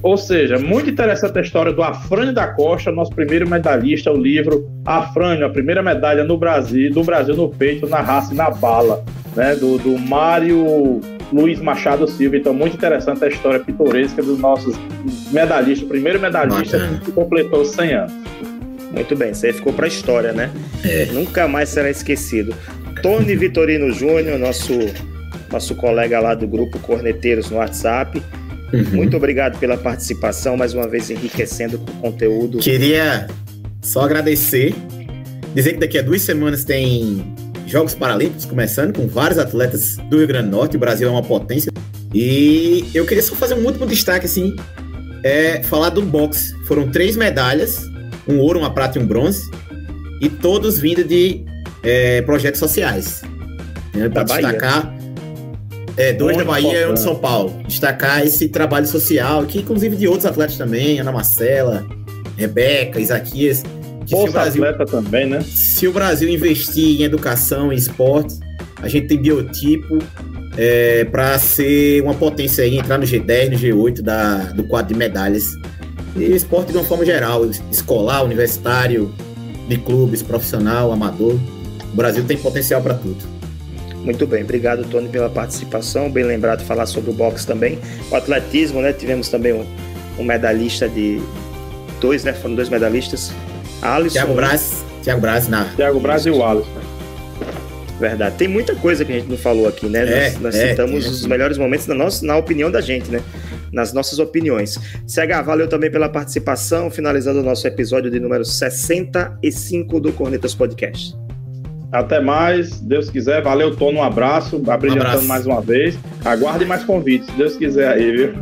Ou 0.03 0.17
seja, 0.17 0.59
muito 0.59 0.89
interessante 0.89 1.39
a 1.39 1.43
história 1.43 1.73
do 1.73 1.83
Afrânio 1.83 2.33
da 2.33 2.47
Costa, 2.49 2.91
nosso 2.91 3.15
primeiro 3.15 3.49
medalhista, 3.49 4.11
o 4.11 4.17
livro 4.17 4.67
Afrânio, 4.85 5.45
a 5.45 5.51
primeira 5.51 5.83
medalha 5.83 6.25
no 6.25 6.39
Brasil, 6.39 6.91
do 6.91 7.05
Brasil 7.05 7.37
no 7.37 7.51
peito, 7.51 7.87
na 7.87 8.01
raça 8.01 8.33
e 8.33 8.37
na 8.37 8.51
bala, 8.51 9.05
né? 9.37 9.55
Do, 9.57 9.79
do 9.79 9.99
Mário 9.99 11.01
Luiz 11.31 11.61
Machado 11.61 12.09
Silva. 12.09 12.37
Então, 12.37 12.55
muito 12.55 12.77
interessante 12.77 13.25
a 13.25 13.29
história 13.29 13.61
pitoresca 13.61 14.23
dos 14.23 14.39
nossos 14.39 14.75
medalhistas, 15.31 15.87
o 15.87 15.89
primeiro 15.89 16.19
medalhista 16.19 16.79
que 17.05 17.13
completou 17.13 17.65
100 17.65 17.93
anos. 17.93 18.13
Muito 18.93 19.15
bem, 19.15 19.31
isso 19.31 19.47
aí 19.47 19.53
ficou 19.53 19.73
para 19.73 19.85
a 19.85 19.89
história, 19.89 20.33
né? 20.33 20.51
É. 20.85 21.07
Nunca 21.13 21.47
mais 21.47 21.69
será 21.69 21.91
esquecido. 21.91 22.55
Tony 23.03 23.37
Vitorino 23.37 23.93
Júnior, 23.93 24.39
nosso, 24.39 24.73
nosso 25.53 25.75
colega 25.77 26.19
lá 26.21 26.35
do 26.35 26.47
grupo 26.47 26.79
Corneteiros 26.81 27.51
no 27.51 27.59
WhatsApp, 27.59 28.21
Uhum. 28.73 28.85
Muito 28.93 29.17
obrigado 29.17 29.59
pela 29.59 29.77
participação, 29.77 30.57
mais 30.57 30.75
uma 30.75 30.89
vez 30.89 31.11
enriquecendo 31.11 31.77
o 31.77 31.93
conteúdo. 32.01 32.59
Queria 32.59 33.27
só 33.83 34.03
agradecer, 34.03 34.75
dizer 35.55 35.75
que 35.75 35.81
daqui 35.81 35.99
a 35.99 36.03
duas 36.03 36.23
semanas 36.23 36.65
tem 36.65 37.35
Jogos 37.67 37.95
Paralímpicos 37.95 38.45
começando 38.45 38.95
com 38.95 39.07
vários 39.07 39.39
atletas 39.39 39.97
do 40.09 40.19
Rio 40.19 40.27
Grande 40.27 40.51
do 40.51 40.57
Norte. 40.57 40.77
O 40.77 40.81
Brasil 40.81 41.09
é 41.09 41.11
uma 41.11 41.23
potência. 41.23 41.73
E 42.13 42.89
eu 42.95 43.07
queria 43.07 43.23
só 43.23 43.35
fazer 43.35 43.55
um 43.55 43.65
último 43.65 43.87
destaque, 43.87 44.27
assim, 44.27 44.55
é 45.23 45.63
falar 45.63 45.91
do 45.91 46.03
boxe. 46.03 46.55
Foram 46.67 46.91
três 46.91 47.17
medalhas, 47.17 47.81
um 48.27 48.39
ouro, 48.39 48.59
uma 48.59 48.73
prata 48.73 48.99
e 48.99 49.03
um 49.03 49.07
bronze, 49.07 49.49
e 50.21 50.29
todos 50.29 50.79
vindo 50.79 51.05
de 51.05 51.45
é, 51.83 52.23
projetos 52.23 52.59
sociais. 52.59 53.23
Né, 53.95 54.09
Para 54.09 54.25
destacar 54.25 55.00
é, 56.01 56.13
dois 56.15 56.35
Muito 56.35 56.47
da 56.47 56.53
Bahia 56.53 56.81
e 56.81 56.87
um 56.87 56.95
de 56.95 57.01
São 57.01 57.15
Paulo. 57.15 57.63
Destacar 57.69 58.25
esse 58.25 58.49
trabalho 58.49 58.87
social, 58.87 59.45
que 59.45 59.59
inclusive 59.59 59.97
de 59.97 60.09
outros 60.09 60.25
atletas 60.25 60.57
também, 60.57 60.99
Ana 60.99 61.13
Marcela, 61.13 61.87
Rebeca, 62.39 62.99
Isaquias. 62.99 63.63
Que 64.07 64.17
se 64.17 64.29
o 64.29 64.33
Brasil, 64.33 64.65
atleta 64.65 64.91
também, 64.91 65.27
né? 65.27 65.43
Se 65.43 65.87
o 65.87 65.93
Brasil 65.93 66.29
investir 66.31 67.03
em 67.03 67.05
educação 67.05 67.71
e 67.71 67.77
esportes, 67.77 68.41
a 68.83 68.89
gente 68.89 69.09
tem 69.09 69.19
biotipo 69.19 69.99
é, 70.57 71.05
para 71.05 71.39
ser 71.39 72.03
uma 72.03 72.15
potência 72.15 72.65
aí, 72.65 72.79
entrar 72.79 72.97
no 72.97 73.05
G10, 73.05 73.51
no 73.51 73.59
G8 73.59 74.01
da, 74.01 74.37
do 74.53 74.65
quadro 74.65 74.95
de 74.95 74.99
medalhas. 74.99 75.55
E 76.17 76.35
esporte 76.35 76.73
de 76.73 76.79
uma 76.79 76.85
forma 76.85 77.05
geral, 77.05 77.45
escolar, 77.71 78.25
universitário, 78.25 79.15
de 79.69 79.77
clubes, 79.77 80.23
profissional, 80.23 80.91
amador. 80.91 81.39
O 81.93 81.97
Brasil 81.97 82.25
tem 82.25 82.39
potencial 82.39 82.81
para 82.81 82.95
tudo. 82.95 83.40
Muito 84.05 84.27
bem, 84.27 84.43
obrigado 84.43 84.85
Tony 84.85 85.09
pela 85.09 85.29
participação, 85.29 86.11
bem 86.11 86.25
lembrado 86.25 86.65
falar 86.65 86.87
sobre 86.87 87.11
o 87.11 87.13
boxe 87.13 87.47
também. 87.47 87.79
O 88.11 88.17
atletismo, 88.17 88.81
né? 88.81 88.93
Tivemos 88.93 89.29
também 89.29 89.53
um, 89.53 89.67
um 90.19 90.25
medalhista 90.25 90.89
de 90.89 91.21
dois, 92.01 92.25
né? 92.25 92.33
Foram 92.33 92.55
dois 92.55 92.69
medalhistas. 92.69 93.33
Alisson. 93.83 94.15
Thiago 94.15 94.35
Braz, 94.35 94.85
Thiago 95.03 95.21
Braz 95.21 95.49
na. 95.49 95.65
Thiago 95.77 96.01
Braz 96.01 96.27
e 96.27 96.31
o 96.31 96.43
Alisson. 96.43 96.81
Verdade. 98.01 98.37
Tem 98.37 98.49
muita 98.49 98.75
coisa 98.75 99.05
que 99.05 99.13
a 99.13 99.17
gente 99.17 99.29
não 99.29 99.37
falou 99.37 99.69
aqui, 99.69 99.87
né? 99.87 100.01
É, 100.01 100.31
nós, 100.31 100.41
nós 100.41 100.55
é, 100.55 100.71
citamos 100.71 101.05
é. 101.05 101.09
os 101.09 101.27
melhores 101.27 101.59
momentos 101.59 101.87
na, 101.87 101.95
nossa, 101.95 102.25
na 102.25 102.37
opinião 102.37 102.71
da 102.71 102.81
gente, 102.81 103.11
né? 103.11 103.21
Nas 103.71 103.93
nossas 103.93 104.19
opiniões. 104.19 104.79
CH, 105.07 105.45
valeu 105.45 105.69
também 105.69 105.91
pela 105.91 106.09
participação, 106.09 106.91
finalizando 106.91 107.41
o 107.41 107.43
nosso 107.43 107.67
episódio 107.67 108.11
de 108.11 108.19
número 108.19 108.45
65 108.45 110.01
do 110.01 110.13
Cornetas 110.15 110.55
Podcast. 110.55 111.15
Até 111.93 112.21
mais, 112.21 112.81
Deus 112.81 113.11
quiser. 113.11 113.43
Valeu, 113.43 113.77
Tono. 113.77 113.99
Um 113.99 114.03
abraço. 114.03 114.63
Abrilhantando 114.69 115.25
um 115.25 115.27
mais 115.27 115.45
uma 115.47 115.61
vez. 115.61 115.99
Aguarde 116.25 116.65
mais 116.65 116.85
convites, 116.85 117.27
se 117.27 117.33
Deus 117.33 117.57
quiser 117.57 117.89
aí, 117.89 118.13
viu? 118.13 118.33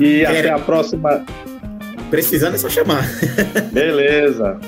E 0.00 0.26
até 0.26 0.50
a 0.50 0.58
próxima. 0.58 1.24
Precisando 2.10 2.54
é 2.54 2.58
só 2.58 2.68
chamar. 2.68 3.08
Beleza. 3.72 4.58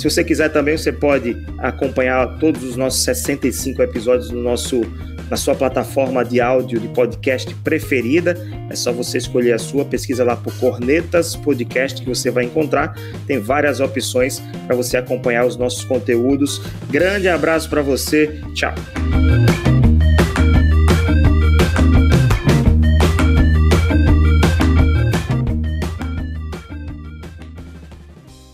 Se 0.00 0.08
você 0.08 0.24
quiser 0.24 0.48
também, 0.48 0.78
você 0.78 0.90
pode 0.90 1.36
acompanhar 1.58 2.38
todos 2.38 2.64
os 2.64 2.74
nossos 2.74 3.02
65 3.02 3.82
episódios 3.82 4.30
no 4.30 4.42
nosso 4.42 4.80
na 5.28 5.36
sua 5.36 5.54
plataforma 5.54 6.24
de 6.24 6.40
áudio 6.40 6.80
de 6.80 6.88
podcast 6.88 7.54
preferida. 7.56 8.34
É 8.70 8.74
só 8.74 8.92
você 8.92 9.18
escolher 9.18 9.52
a 9.52 9.58
sua, 9.58 9.84
pesquisa 9.84 10.24
lá 10.24 10.36
por 10.36 10.52
Cornetas 10.54 11.36
Podcast 11.36 12.00
que 12.00 12.08
você 12.08 12.30
vai 12.30 12.44
encontrar. 12.44 12.94
Tem 13.26 13.38
várias 13.38 13.78
opções 13.78 14.42
para 14.66 14.74
você 14.74 14.96
acompanhar 14.96 15.44
os 15.44 15.56
nossos 15.56 15.84
conteúdos. 15.84 16.62
Grande 16.90 17.28
abraço 17.28 17.68
para 17.68 17.82
você. 17.82 18.40
Tchau. 18.54 18.72